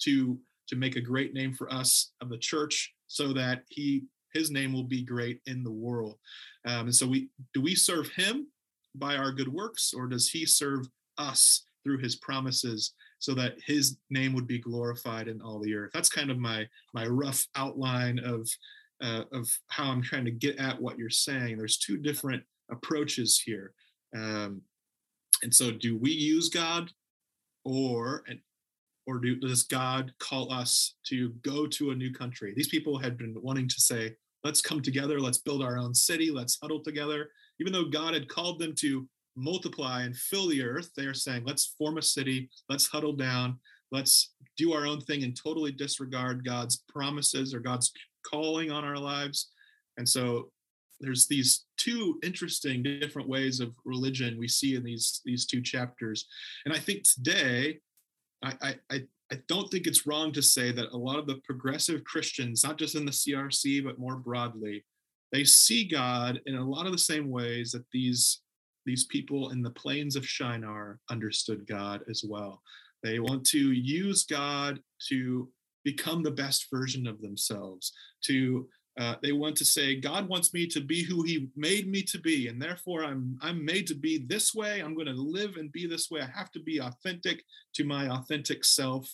to 0.01 0.39
to 0.67 0.75
make 0.75 0.95
a 0.95 1.01
great 1.01 1.33
name 1.33 1.53
for 1.53 1.71
us 1.71 2.11
of 2.21 2.29
the 2.29 2.37
church 2.37 2.93
so 3.07 3.33
that 3.33 3.63
he 3.69 4.03
his 4.33 4.51
name 4.51 4.73
will 4.73 4.83
be 4.83 5.01
great 5.01 5.41
in 5.45 5.63
the 5.63 5.71
world. 5.71 6.17
Um, 6.65 6.87
and 6.87 6.95
so 6.95 7.07
we 7.07 7.29
do 7.53 7.61
we 7.61 7.75
serve 7.75 8.09
him 8.09 8.47
by 8.95 9.15
our 9.15 9.31
good 9.31 9.51
works 9.51 9.93
or 9.95 10.07
does 10.07 10.29
he 10.29 10.45
serve 10.45 10.87
us 11.17 11.63
through 11.83 11.99
his 11.99 12.15
promises 12.17 12.93
so 13.19 13.33
that 13.33 13.55
his 13.65 13.97
name 14.09 14.33
would 14.33 14.47
be 14.47 14.59
glorified 14.59 15.27
in 15.27 15.41
all 15.41 15.59
the 15.59 15.73
earth? 15.73 15.91
That's 15.93 16.09
kind 16.09 16.29
of 16.29 16.37
my 16.37 16.67
my 16.93 17.07
rough 17.07 17.45
outline 17.55 18.19
of 18.19 18.47
uh, 19.01 19.23
of 19.31 19.47
how 19.67 19.91
i'm 19.91 20.01
trying 20.01 20.25
to 20.25 20.31
get 20.31 20.57
at 20.57 20.81
what 20.81 20.97
you're 20.97 21.09
saying. 21.09 21.57
There's 21.57 21.77
two 21.77 21.97
different 21.97 22.43
approaches 22.69 23.41
here. 23.43 23.73
Um, 24.15 24.61
and 25.43 25.53
so 25.53 25.71
do 25.71 25.97
we 25.97 26.11
use 26.11 26.49
god 26.49 26.91
or 27.63 28.23
and 28.27 28.39
or 29.07 29.19
do, 29.19 29.37
does 29.37 29.63
God 29.63 30.11
call 30.19 30.51
us 30.51 30.95
to 31.07 31.29
go 31.41 31.65
to 31.65 31.91
a 31.91 31.95
new 31.95 32.13
country? 32.13 32.53
These 32.55 32.67
people 32.67 32.97
had 32.97 33.17
been 33.17 33.35
wanting 33.41 33.67
to 33.69 33.81
say, 33.81 34.15
let's 34.43 34.61
come 34.61 34.81
together, 34.81 35.19
let's 35.19 35.39
build 35.39 35.63
our 35.63 35.77
own 35.77 35.95
city, 35.95 36.29
let's 36.29 36.59
huddle 36.61 36.83
together. 36.83 37.29
Even 37.59 37.73
though 37.73 37.85
God 37.85 38.13
had 38.13 38.27
called 38.27 38.59
them 38.59 38.75
to 38.79 39.07
multiply 39.35 40.03
and 40.03 40.15
fill 40.15 40.47
the 40.47 40.61
earth, 40.61 40.91
they 40.95 41.05
are 41.05 41.13
saying, 41.13 41.43
let's 41.45 41.73
form 41.77 41.97
a 41.97 42.01
city, 42.01 42.49
let's 42.69 42.87
huddle 42.87 43.13
down, 43.13 43.57
let's 43.91 44.33
do 44.57 44.73
our 44.73 44.85
own 44.85 44.99
thing 45.01 45.23
and 45.23 45.35
totally 45.35 45.71
disregard 45.71 46.45
God's 46.45 46.83
promises 46.89 47.53
or 47.53 47.59
God's 47.59 47.91
calling 48.23 48.71
on 48.71 48.83
our 48.83 48.97
lives. 48.97 49.51
And 49.97 50.07
so 50.07 50.51
there's 50.99 51.27
these 51.27 51.65
two 51.77 52.19
interesting 52.23 52.83
different 52.83 53.29
ways 53.29 53.59
of 53.59 53.73
religion 53.85 54.37
we 54.37 54.47
see 54.47 54.75
in 54.75 54.83
these 54.83 55.21
these 55.25 55.45
two 55.45 55.61
chapters 55.61 56.25
and 56.65 56.73
i 56.73 56.77
think 56.77 57.03
today 57.03 57.79
I, 58.43 58.75
I, 58.89 59.01
I 59.31 59.39
don't 59.47 59.69
think 59.69 59.87
it's 59.87 60.07
wrong 60.07 60.31
to 60.33 60.41
say 60.41 60.71
that 60.71 60.91
a 60.91 60.97
lot 60.97 61.19
of 61.19 61.27
the 61.27 61.41
progressive 61.43 62.03
Christians, 62.03 62.63
not 62.63 62.77
just 62.77 62.95
in 62.95 63.05
the 63.05 63.11
CRC, 63.11 63.83
but 63.83 63.99
more 63.99 64.17
broadly, 64.17 64.85
they 65.31 65.43
see 65.43 65.85
God 65.87 66.39
in 66.45 66.55
a 66.55 66.69
lot 66.69 66.85
of 66.85 66.91
the 66.91 66.97
same 66.97 67.29
ways 67.29 67.71
that 67.71 67.85
these, 67.91 68.41
these 68.85 69.05
people 69.05 69.49
in 69.49 69.61
the 69.61 69.71
plains 69.71 70.15
of 70.15 70.25
Shinar 70.25 70.99
understood 71.09 71.67
God 71.67 72.01
as 72.09 72.23
well. 72.27 72.61
They 73.03 73.19
want 73.19 73.45
to 73.47 73.71
use 73.71 74.23
God 74.23 74.79
to 75.09 75.49
become 75.83 76.23
the 76.23 76.31
best 76.31 76.67
version 76.71 77.07
of 77.07 77.21
themselves, 77.21 77.93
to 78.25 78.67
uh, 78.97 79.15
they 79.21 79.31
want 79.31 79.55
to 79.55 79.65
say 79.65 79.95
god 79.95 80.27
wants 80.27 80.53
me 80.53 80.65
to 80.65 80.81
be 80.81 81.03
who 81.03 81.23
he 81.23 81.49
made 81.55 81.87
me 81.87 82.01
to 82.01 82.19
be 82.19 82.47
and 82.47 82.61
therefore 82.61 83.03
i'm 83.03 83.37
i'm 83.41 83.63
made 83.63 83.87
to 83.87 83.95
be 83.95 84.17
this 84.17 84.53
way. 84.53 84.79
I'm 84.79 84.95
going 84.95 85.07
to 85.07 85.13
live 85.13 85.57
and 85.57 85.71
be 85.71 85.87
this 85.87 86.09
way. 86.09 86.21
I 86.21 86.29
have 86.37 86.51
to 86.51 86.59
be 86.59 86.79
authentic 86.79 87.43
to 87.75 87.83
my 87.83 88.09
authentic 88.09 88.63
self. 88.65 89.11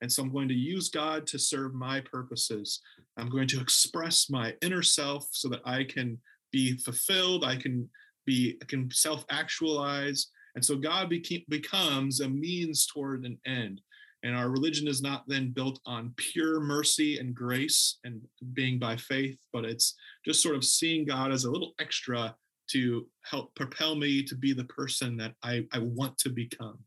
And 0.00 0.10
so 0.10 0.22
i'm 0.22 0.32
going 0.32 0.48
to 0.48 0.54
use 0.54 0.88
god 0.88 1.26
to 1.28 1.38
serve 1.38 1.74
my 1.74 2.00
purposes. 2.00 2.80
I'm 3.16 3.30
going 3.30 3.48
to 3.48 3.60
express 3.60 4.28
my 4.30 4.54
inner 4.62 4.82
self 4.82 5.28
so 5.32 5.48
that 5.48 5.62
i 5.64 5.84
can 5.84 6.18
be 6.52 6.76
fulfilled. 6.78 7.44
I 7.44 7.56
can 7.56 7.88
be 8.24 8.58
I 8.62 8.64
can 8.66 8.90
self 8.90 9.24
actualize 9.30 10.28
and 10.54 10.64
so 10.64 10.76
god 10.76 11.10
beca- 11.10 11.48
becomes 11.48 12.20
a 12.20 12.28
means 12.28 12.86
toward 12.86 13.24
an 13.24 13.38
end 13.46 13.80
and 14.26 14.34
our 14.34 14.50
religion 14.50 14.88
is 14.88 15.00
not 15.00 15.22
then 15.28 15.50
built 15.50 15.78
on 15.86 16.12
pure 16.16 16.58
mercy 16.58 17.18
and 17.18 17.32
grace 17.32 17.98
and 18.02 18.20
being 18.54 18.76
by 18.76 18.96
faith, 18.96 19.38
but 19.52 19.64
it's 19.64 19.94
just 20.24 20.42
sort 20.42 20.56
of 20.56 20.64
seeing 20.64 21.04
God 21.04 21.30
as 21.30 21.44
a 21.44 21.50
little 21.50 21.74
extra 21.78 22.34
to 22.72 23.06
help 23.22 23.54
propel 23.54 23.94
me 23.94 24.24
to 24.24 24.34
be 24.34 24.52
the 24.52 24.64
person 24.64 25.16
that 25.18 25.34
I, 25.44 25.64
I 25.72 25.78
want 25.78 26.18
to 26.18 26.28
become 26.28 26.78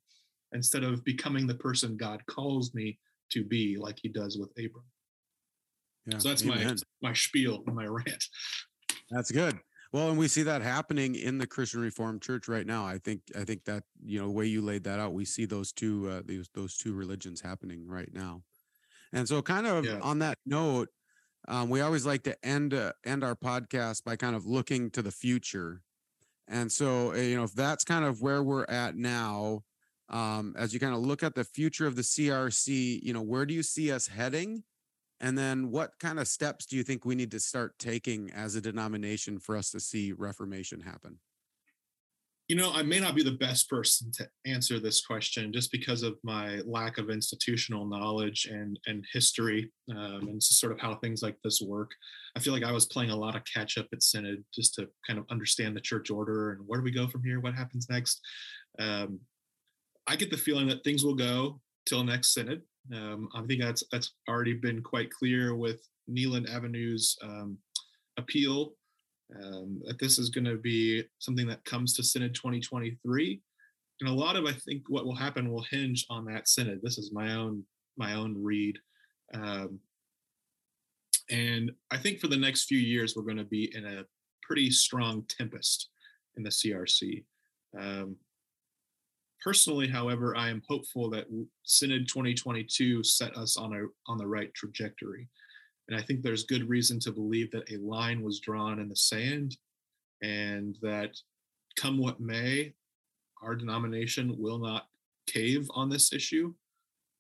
instead 0.52 0.84
of 0.84 1.06
becoming 1.06 1.48
the 1.48 1.56
person 1.56 1.96
God 1.96 2.22
calls 2.26 2.74
me 2.74 3.00
to 3.32 3.46
be, 3.46 3.78
like 3.80 4.00
he 4.02 4.10
does 4.10 4.38
with 4.38 4.50
Abram. 4.58 4.84
Yeah, 6.08 6.18
so 6.18 6.28
that's 6.30 6.44
amen. 6.44 6.78
my 7.02 7.10
my 7.10 7.14
spiel, 7.14 7.64
my 7.68 7.86
rant. 7.86 8.26
That's 9.12 9.32
good. 9.32 9.58
Well, 9.92 10.10
and 10.10 10.20
we 10.20 10.28
see 10.28 10.44
that 10.44 10.62
happening 10.62 11.16
in 11.16 11.40
the 11.40 11.48
Christian 11.48 11.82
Reformed 11.82 12.22
Church 12.22 12.48
right 12.48 12.66
now. 12.66 12.86
I 12.86 13.00
think 13.00 13.22
I 13.36 13.44
think 13.44 13.66
that 13.66 13.84
you 14.04 14.20
know 14.20 14.28
the 14.28 14.34
way 14.34 14.46
you 14.46 14.62
laid 14.62 14.84
that 14.84 15.00
out, 15.00 15.14
we 15.14 15.26
see 15.26 15.46
those 15.46 15.72
two 15.72 16.08
uh, 16.10 16.22
these 16.24 16.48
those 16.54 16.78
two 16.78 16.94
religions 16.94 17.42
happening 17.42 17.88
right 17.88 18.14
now. 18.14 18.44
And 19.12 19.28
so, 19.28 19.42
kind 19.42 19.66
of 19.66 19.86
yeah. 19.86 20.00
on 20.02 20.20
that 20.20 20.38
note, 20.46 20.90
um, 21.48 21.70
we 21.70 21.82
always 21.82 22.06
like 22.06 22.24
to 22.24 22.46
end 22.46 22.74
uh, 22.74 22.94
end 23.04 23.24
our 23.24 23.36
podcast 23.36 24.04
by 24.04 24.16
kind 24.16 24.36
of 24.36 24.46
looking 24.46 24.92
to 24.92 25.02
the 25.02 25.12
future. 25.12 25.82
And 26.48 26.72
so, 26.72 27.14
uh, 27.14 27.18
you 27.18 27.36
know, 27.36 27.44
if 27.44 27.54
that's 27.54 27.84
kind 27.84 28.06
of 28.06 28.22
where 28.22 28.44
we're 28.44 28.66
at 28.66 28.96
now, 28.96 29.64
um, 30.10 30.56
as 30.58 30.74
you 30.74 30.80
kind 30.80 30.96
of 30.96 31.02
look 31.02 31.24
at 31.24 31.36
the 31.36 31.44
future 31.44 31.86
of 31.86 31.96
the 31.96 32.02
CRC, 32.02 33.02
you 33.04 33.14
know, 33.14 33.22
where 33.22 33.46
do 33.46 33.54
you 33.54 33.64
see 33.64 33.92
us 33.92 34.08
heading? 34.08 34.64
And 35.22 35.38
then 35.38 35.72
what 35.72 35.92
kind 36.00 36.20
of 36.20 36.28
steps 36.28 36.66
do 36.66 36.78
you 36.78 36.84
think 36.84 37.04
we 37.04 37.16
need 37.16 37.32
to 37.32 37.40
start 37.40 37.78
taking 37.78 38.32
as 38.32 38.56
a 38.56 38.62
denomination 38.62 39.40
for 39.40 39.58
us 39.58 39.72
to 39.72 39.80
see 39.80 40.14
reformation 40.14 40.82
happen? 40.82 41.20
You 42.48 42.56
know, 42.56 42.72
I 42.74 42.82
may 42.82 43.00
not 43.00 43.14
be 43.14 43.22
the 43.22 43.34
best 43.34 43.70
person 43.70 44.12
to 44.14 44.28
answer 44.48 44.80
this 44.80 45.06
question 45.06 45.54
just 45.54 45.72
because 45.72 46.02
of 46.02 46.18
my 46.24 46.62
lack 46.66 46.98
of 46.98 47.12
institutional 47.12 47.86
knowledge 47.86 48.48
and 48.50 48.80
and 48.88 49.06
history 49.14 49.72
um, 49.92 50.22
and 50.22 50.42
sort 50.42 50.72
of 50.72 50.80
how 50.80 50.96
things 50.96 51.22
like 51.22 51.38
this 51.44 51.62
work. 51.62 51.92
I 52.36 52.40
feel 52.40 52.52
like 52.52 52.64
I 52.64 52.72
was 52.72 52.88
playing 52.88 53.12
a 53.12 53.16
lot 53.16 53.36
of 53.36 53.44
catch 53.46 53.78
up 53.78 53.86
at 53.94 54.02
Synod 54.02 54.44
just 54.52 54.74
to 54.76 54.88
kind 55.06 55.20
of 55.20 55.26
understand 55.30 55.76
the 55.76 55.82
church 55.82 56.10
order 56.10 56.54
and 56.54 56.62
where 56.66 56.80
do 56.80 56.84
we 56.84 56.92
go 56.92 57.08
from 57.08 57.24
here? 57.24 57.40
What 57.40 57.54
happens 57.54 57.88
next? 57.88 58.20
Um, 58.80 59.20
I 60.08 60.16
get 60.16 60.32
the 60.32 60.38
feeling 60.38 60.68
that 60.70 60.84
things 60.84 61.04
will 61.04 61.14
go 61.14 61.62
till 61.86 62.04
next 62.04 62.34
Synod. 62.34 62.64
Um, 62.94 63.30
I 63.36 63.42
think 63.44 63.62
that's 63.62 63.84
that's 63.92 64.14
already 64.28 64.54
been 64.54 64.82
quite 64.82 65.12
clear 65.12 65.56
with 65.56 65.88
Neland 66.08 66.50
Avenue's 66.50 67.18
um, 67.22 67.58
appeal 68.18 68.74
um, 69.36 69.82
that 69.86 70.00
this 70.00 70.18
is 70.18 70.30
going 70.30 70.46
to 70.46 70.58
be 70.58 71.04
something 71.20 71.48
that 71.48 71.64
comes 71.66 71.94
to 71.94 72.04
Synod 72.04 72.34
2023, 72.34 73.42
and 74.02 74.10
a 74.10 74.14
lot 74.14 74.36
of 74.36 74.46
I 74.46 74.54
think 74.54 74.84
what 74.88 75.06
will 75.06 75.16
happen 75.16 75.52
will 75.52 75.66
hinge 75.70 76.06
on 76.10 76.26
that 76.26 76.48
Synod. 76.48 76.82
This 76.82 76.98
is 76.98 77.12
my 77.12 77.36
own 77.36 77.64
my 77.98 78.14
own 78.14 78.36
read, 78.42 78.78
um, 79.34 79.80
and 81.30 81.72
I 81.92 81.98
think 81.98 82.20
for 82.20 82.28
the 82.28 82.38
next 82.38 82.66
few 82.66 82.80
years 82.80 83.14
we're 83.16 83.24
going 83.24 83.38
to 83.38 83.44
be 83.44 83.72
in 83.76 83.86
a 83.86 84.06
pretty 84.42 84.72
strong 84.72 85.24
tempest 85.28 85.90
in 86.38 86.44
the 86.44 86.50
CRC. 86.50 87.24
Um, 87.78 88.16
Personally, 89.44 89.88
however, 89.88 90.36
I 90.36 90.50
am 90.50 90.62
hopeful 90.68 91.10
that 91.12 91.28
Synod 91.64 92.08
2022 92.08 93.04
set 93.04 93.36
us 93.38 93.56
on 93.56 93.74
a 93.74 93.86
on 94.12 94.18
the 94.18 94.28
right 94.28 94.54
trajectory. 94.54 95.28
And 95.88 96.00
I 96.00 96.04
think 96.04 96.22
there's 96.22 96.44
good 96.44 96.70
reason 96.70 97.00
to 97.02 97.12
believe 97.12 97.50
that 97.52 97.72
a 97.72 97.78
line 97.78 98.22
was 98.22 98.40
drawn 98.40 98.80
in 98.80 98.90
the 98.90 98.96
sand 98.96 99.58
and 100.22 100.78
that 100.82 101.16
come 101.78 101.98
what 101.98 102.20
may, 102.20 102.74
our 103.42 103.56
denomination 103.56 104.36
will 104.38 104.60
not 104.60 104.88
cave 105.28 105.68
on 105.72 105.90
this 105.90 106.14
issue. 106.14 106.54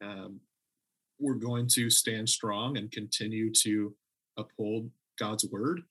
Um, 0.03 0.39
we're 1.19 1.36
going 1.36 1.67
to 1.73 1.89
stand 1.89 2.29
strong 2.29 2.77
and 2.77 2.91
continue 2.91 3.51
to 3.63 3.93
uphold 4.38 4.89
God's 5.17 5.45
word 5.45 5.82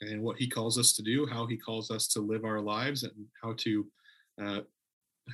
and 0.00 0.22
what 0.22 0.36
he 0.36 0.48
calls 0.48 0.78
us 0.78 0.92
to 0.94 1.02
do, 1.02 1.26
how 1.26 1.46
he 1.46 1.56
calls 1.56 1.90
us 1.90 2.08
to 2.08 2.20
live 2.20 2.44
our 2.44 2.60
lives, 2.60 3.04
and 3.04 3.12
how 3.42 3.54
to 3.58 3.86
uh, 4.42 4.60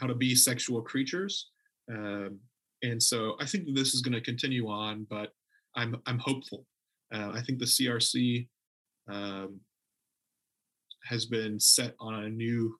how 0.00 0.06
to 0.06 0.14
be 0.14 0.34
sexual 0.34 0.82
creatures. 0.82 1.50
Um, 1.90 2.38
and 2.82 3.02
so 3.02 3.36
I 3.40 3.46
think 3.46 3.74
this 3.74 3.94
is 3.94 4.02
going 4.02 4.14
to 4.14 4.20
continue 4.20 4.68
on, 4.68 5.06
but 5.10 5.32
I'm 5.76 5.96
I'm 6.06 6.18
hopeful. 6.18 6.66
Uh, 7.12 7.30
I 7.32 7.40
think 7.40 7.58
the 7.58 7.64
CRC 7.64 8.46
um, 9.08 9.60
has 11.04 11.26
been 11.26 11.58
set 11.58 11.94
on 12.00 12.24
a 12.24 12.28
new 12.28 12.78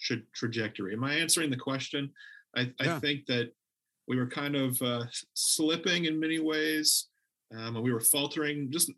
tra- 0.00 0.16
trajectory. 0.34 0.94
Am 0.94 1.04
I 1.04 1.14
answering 1.14 1.50
the 1.50 1.56
question? 1.56 2.10
I, 2.56 2.72
yeah. 2.80 2.96
I 2.96 3.00
think 3.00 3.26
that 3.26 3.52
we 4.08 4.16
were 4.16 4.28
kind 4.28 4.54
of 4.54 4.80
uh, 4.82 5.04
slipping 5.34 6.04
in 6.04 6.20
many 6.20 6.38
ways, 6.38 7.08
um, 7.54 7.76
and 7.76 7.84
we 7.84 7.92
were 7.92 8.00
faltering. 8.00 8.70
Just 8.70 8.90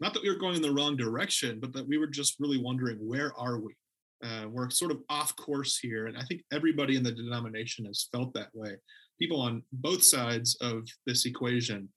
not 0.00 0.12
that 0.14 0.22
we 0.22 0.28
were 0.28 0.38
going 0.38 0.56
in 0.56 0.62
the 0.62 0.72
wrong 0.72 0.96
direction, 0.96 1.58
but 1.60 1.72
that 1.72 1.88
we 1.88 1.96
were 1.96 2.06
just 2.06 2.38
really 2.38 2.58
wondering 2.58 2.98
where 2.98 3.32
are 3.38 3.58
we? 3.58 3.74
Uh, 4.22 4.46
we're 4.48 4.70
sort 4.70 4.92
of 4.92 5.00
off 5.08 5.34
course 5.36 5.78
here. 5.78 6.06
And 6.06 6.16
I 6.16 6.22
think 6.22 6.42
everybody 6.52 6.96
in 6.96 7.02
the 7.02 7.12
denomination 7.12 7.84
has 7.86 8.08
felt 8.12 8.32
that 8.34 8.50
way. 8.54 8.76
People 9.18 9.40
on 9.40 9.62
both 9.72 10.04
sides 10.04 10.56
of 10.60 10.86
this 11.06 11.26
equation 11.26 11.88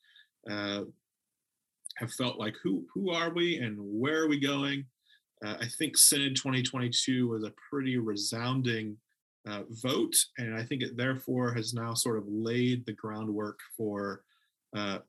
uh, 0.49 0.81
have 1.97 2.11
felt 2.13 2.39
like, 2.39 2.55
who, 2.63 2.85
who 2.93 3.11
are 3.11 3.33
we 3.33 3.57
and 3.57 3.77
where 3.79 4.23
are 4.23 4.27
we 4.27 4.39
going? 4.39 4.85
Uh, 5.45 5.55
I 5.61 5.67
think 5.77 5.97
Synod 5.97 6.35
2022 6.35 7.27
was 7.27 7.43
a 7.43 7.53
pretty 7.69 7.97
resounding 7.97 8.97
uh, 9.47 9.61
vote. 9.83 10.15
And 10.39 10.55
I 10.55 10.63
think 10.63 10.81
it 10.81 10.97
therefore 10.97 11.53
has 11.53 11.73
now 11.73 11.93
sort 11.93 12.17
of 12.17 12.23
laid 12.27 12.85
the 12.85 12.93
groundwork 12.93 13.59
for. 13.77 14.23
Uh, 14.75 14.99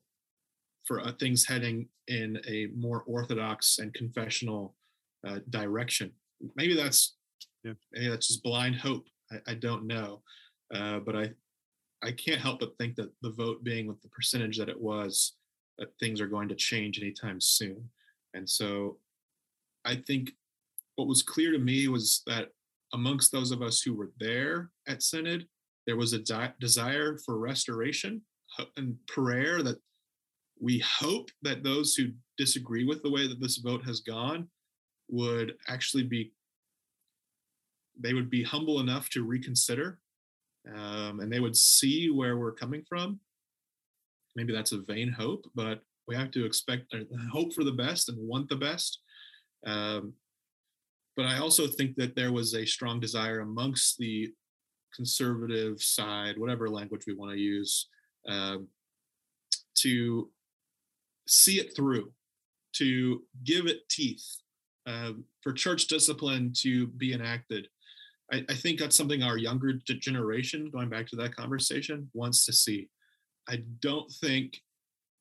for 0.85 1.01
uh, 1.01 1.11
things 1.19 1.45
heading 1.45 1.85
in 2.07 2.39
a 2.47 2.67
more 2.73 3.03
orthodox 3.07 3.79
and 3.79 3.93
confessional 3.93 4.73
direction 5.49 6.13
maybe 6.55 6.75
that's 6.75 7.15
yeah. 7.63 7.73
maybe 7.91 8.09
that's 8.09 8.27
just 8.27 8.43
blind 8.43 8.75
hope. 8.75 9.05
I, 9.31 9.51
I 9.51 9.53
don't 9.55 9.87
know, 9.87 10.21
uh, 10.73 10.99
but 10.99 11.15
I 11.15 11.31
I 12.03 12.11
can't 12.11 12.41
help 12.41 12.59
but 12.59 12.77
think 12.77 12.95
that 12.95 13.11
the 13.21 13.31
vote 13.31 13.63
being 13.63 13.87
with 13.87 14.01
the 14.01 14.09
percentage 14.09 14.57
that 14.57 14.69
it 14.69 14.79
was, 14.79 15.33
that 15.79 15.97
things 15.99 16.21
are 16.21 16.27
going 16.27 16.47
to 16.49 16.55
change 16.55 16.99
anytime 16.99 17.41
soon. 17.41 17.89
And 18.33 18.47
so, 18.47 18.97
I 19.85 19.95
think 19.95 20.31
what 20.95 21.07
was 21.07 21.23
clear 21.23 21.51
to 21.51 21.59
me 21.59 21.87
was 21.87 22.21
that 22.27 22.49
amongst 22.93 23.31
those 23.31 23.51
of 23.51 23.61
us 23.61 23.81
who 23.81 23.93
were 23.93 24.11
there 24.19 24.69
at 24.87 25.03
Synod, 25.03 25.47
there 25.85 25.97
was 25.97 26.13
a 26.13 26.19
di- 26.19 26.53
desire 26.59 27.17
for 27.25 27.37
restoration 27.37 28.21
and 28.75 28.95
prayer 29.07 29.61
that 29.61 29.77
we 30.59 30.79
hope 30.79 31.29
that 31.43 31.63
those 31.63 31.95
who 31.95 32.07
disagree 32.37 32.85
with 32.85 33.01
the 33.03 33.11
way 33.11 33.27
that 33.27 33.39
this 33.39 33.57
vote 33.57 33.83
has 33.85 33.99
gone 33.99 34.47
would 35.09 35.55
actually 35.67 36.03
be 36.03 36.31
they 37.99 38.13
would 38.13 38.29
be 38.29 38.43
humble 38.43 38.79
enough 38.79 39.09
to 39.09 39.23
reconsider 39.23 39.99
um, 40.75 41.19
and 41.19 41.31
they 41.31 41.39
would 41.39 41.55
see 41.55 42.11
where 42.11 42.37
we're 42.37 42.51
coming 42.51 42.83
from. 42.87 43.19
Maybe 44.35 44.53
that's 44.53 44.71
a 44.71 44.81
vain 44.81 45.11
hope 45.11 45.45
but 45.55 45.81
we 46.07 46.15
have 46.15 46.31
to 46.31 46.45
expect 46.45 46.93
uh, 46.93 46.99
hope 47.31 47.53
for 47.53 47.63
the 47.63 47.71
best 47.71 48.09
and 48.09 48.17
want 48.17 48.49
the 48.49 48.55
best. 48.55 48.99
Um, 49.65 50.13
but 51.17 51.25
i 51.25 51.39
also 51.39 51.67
think 51.67 51.95
that 51.97 52.15
there 52.15 52.31
was 52.31 52.53
a 52.53 52.65
strong 52.65 52.99
desire 53.01 53.39
amongst 53.39 53.97
the 53.97 54.31
conservative 54.95 55.81
side 55.81 56.37
whatever 56.37 56.69
language 56.69 57.03
we 57.05 57.15
want 57.15 57.31
to 57.31 57.39
use 57.39 57.89
um, 58.29 58.67
to 59.75 60.29
see 61.27 61.59
it 61.59 61.75
through 61.75 62.11
to 62.73 63.23
give 63.43 63.65
it 63.65 63.89
teeth 63.89 64.37
uh, 64.87 65.11
for 65.41 65.51
church 65.51 65.87
discipline 65.87 66.53
to 66.61 66.87
be 66.87 67.13
enacted. 67.13 67.67
I, 68.31 68.43
I, 68.49 68.53
think 68.55 68.79
that's 68.79 68.95
something 68.95 69.21
our 69.21 69.37
younger 69.37 69.73
generation, 69.85 70.69
going 70.71 70.89
back 70.89 71.07
to 71.07 71.15
that 71.17 71.35
conversation, 71.35 72.09
wants 72.13 72.45
to 72.45 72.53
see. 72.53 72.89
I 73.49 73.63
don't 73.81 74.09
think 74.21 74.61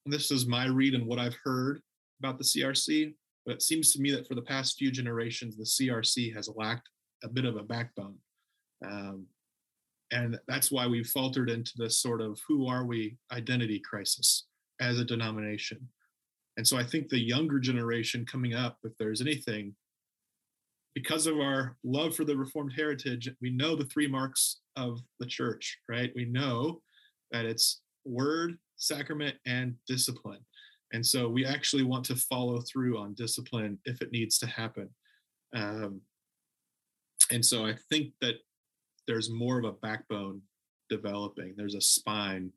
this 0.06 0.30
is 0.30 0.46
my 0.46 0.66
read 0.66 0.94
and 0.94 1.06
what 1.06 1.18
I've 1.18 1.36
heard 1.42 1.80
about 2.20 2.38
the 2.38 2.44
CRC, 2.44 3.14
but 3.44 3.56
it 3.56 3.62
seems 3.62 3.92
to 3.92 4.00
me 4.00 4.10
that 4.12 4.26
for 4.26 4.34
the 4.34 4.42
past 4.42 4.76
few 4.78 4.90
generations, 4.90 5.56
the 5.56 5.64
CRC 5.64 6.34
has 6.34 6.48
lacked 6.54 6.88
a 7.24 7.28
bit 7.28 7.44
of 7.44 7.56
a 7.56 7.62
backbone. 7.62 8.16
Um, 8.84 9.26
and 10.12 10.38
that's 10.46 10.70
why 10.70 10.86
we 10.86 11.02
faltered 11.02 11.50
into 11.50 11.72
this 11.76 11.98
sort 11.98 12.20
of 12.20 12.38
who 12.46 12.68
are 12.68 12.84
we 12.84 13.16
identity 13.32 13.80
crisis 13.80 14.46
as 14.80 14.98
a 14.98 15.04
denomination. 15.04 15.88
And 16.56 16.66
so 16.66 16.78
I 16.78 16.84
think 16.84 17.08
the 17.08 17.18
younger 17.18 17.58
generation 17.58 18.24
coming 18.24 18.54
up, 18.54 18.78
if 18.84 18.92
there's 18.98 19.20
anything, 19.20 19.74
because 20.94 21.26
of 21.26 21.38
our 21.38 21.76
love 21.84 22.16
for 22.16 22.24
the 22.24 22.36
Reformed 22.36 22.72
heritage, 22.74 23.30
we 23.42 23.50
know 23.50 23.76
the 23.76 23.84
three 23.84 24.08
marks 24.08 24.60
of 24.76 25.00
the 25.20 25.26
church, 25.26 25.78
right? 25.88 26.10
We 26.14 26.24
know 26.24 26.80
that 27.32 27.44
it's 27.44 27.82
word, 28.06 28.56
sacrament, 28.76 29.36
and 29.44 29.74
discipline. 29.86 30.40
And 30.92 31.04
so 31.04 31.28
we 31.28 31.44
actually 31.44 31.82
want 31.82 32.04
to 32.06 32.16
follow 32.16 32.62
through 32.62 32.96
on 32.96 33.12
discipline 33.14 33.78
if 33.84 34.00
it 34.00 34.12
needs 34.12 34.38
to 34.38 34.46
happen. 34.46 34.88
Um, 35.54 36.00
and 37.30 37.44
so 37.44 37.66
I 37.66 37.74
think 37.90 38.12
that 38.20 38.36
there's 39.06 39.30
more 39.30 39.58
of 39.58 39.64
a 39.64 39.72
backbone 39.72 40.40
developing. 40.88 41.54
There's 41.56 41.74
a 41.74 41.80
spine 41.80 42.52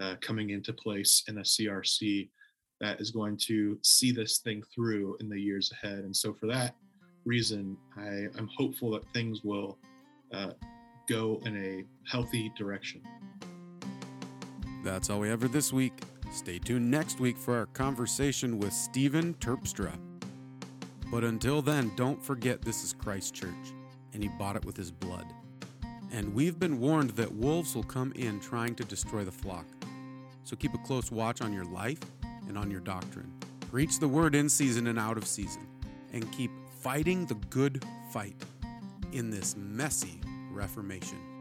uh, 0.00 0.16
coming 0.20 0.50
into 0.50 0.72
place 0.72 1.22
in 1.28 1.34
the 1.34 1.42
CRC 1.42 2.30
that 2.84 3.00
is 3.00 3.10
going 3.10 3.36
to 3.36 3.78
see 3.82 4.12
this 4.12 4.38
thing 4.38 4.62
through 4.74 5.16
in 5.20 5.28
the 5.28 5.40
years 5.40 5.72
ahead. 5.72 6.00
And 6.00 6.14
so, 6.14 6.34
for 6.34 6.46
that 6.46 6.74
reason, 7.24 7.76
I, 7.96 8.26
am 8.38 8.48
hopeful 8.54 8.90
that 8.92 9.04
things 9.14 9.42
will 9.42 9.78
uh, 10.32 10.50
go 11.08 11.40
in 11.46 11.56
a 11.56 11.84
healthy 12.10 12.52
direction. 12.56 13.00
That's 14.84 15.08
all 15.08 15.20
we 15.20 15.28
have 15.28 15.40
for 15.40 15.48
this 15.48 15.72
week. 15.72 15.94
Stay 16.30 16.58
tuned 16.58 16.90
next 16.90 17.20
week 17.20 17.38
for 17.38 17.56
our 17.56 17.66
conversation 17.66 18.58
with 18.58 18.72
Stephen 18.72 19.32
Terpstra. 19.34 19.96
But 21.10 21.24
until 21.24 21.62
then, 21.62 21.92
don't 21.96 22.22
forget 22.22 22.60
this 22.60 22.84
is 22.84 22.92
Christ 22.92 23.34
Church, 23.34 23.72
and 24.12 24.22
he 24.22 24.28
bought 24.38 24.56
it 24.56 24.64
with 24.64 24.76
his 24.76 24.90
blood. 24.90 25.26
And 26.12 26.34
we've 26.34 26.58
been 26.58 26.80
warned 26.80 27.10
that 27.10 27.32
wolves 27.32 27.74
will 27.74 27.82
come 27.82 28.12
in 28.12 28.40
trying 28.40 28.74
to 28.74 28.84
destroy 28.84 29.24
the 29.24 29.32
flock. 29.32 29.64
So 30.42 30.54
keep 30.54 30.74
a 30.74 30.78
close 30.78 31.10
watch 31.10 31.40
on 31.40 31.52
your 31.52 31.64
life 31.64 32.00
and 32.48 32.58
on 32.58 32.70
your 32.70 32.80
doctrine. 32.80 33.32
Preach 33.70 33.98
the 33.98 34.08
word 34.08 34.34
in 34.34 34.48
season 34.48 34.86
and 34.86 34.98
out 34.98 35.16
of 35.16 35.26
season, 35.26 35.66
and 36.12 36.30
keep 36.32 36.50
fighting 36.80 37.26
the 37.26 37.34
good 37.50 37.84
fight 38.12 38.36
in 39.12 39.30
this 39.30 39.56
messy 39.56 40.20
Reformation. 40.52 41.33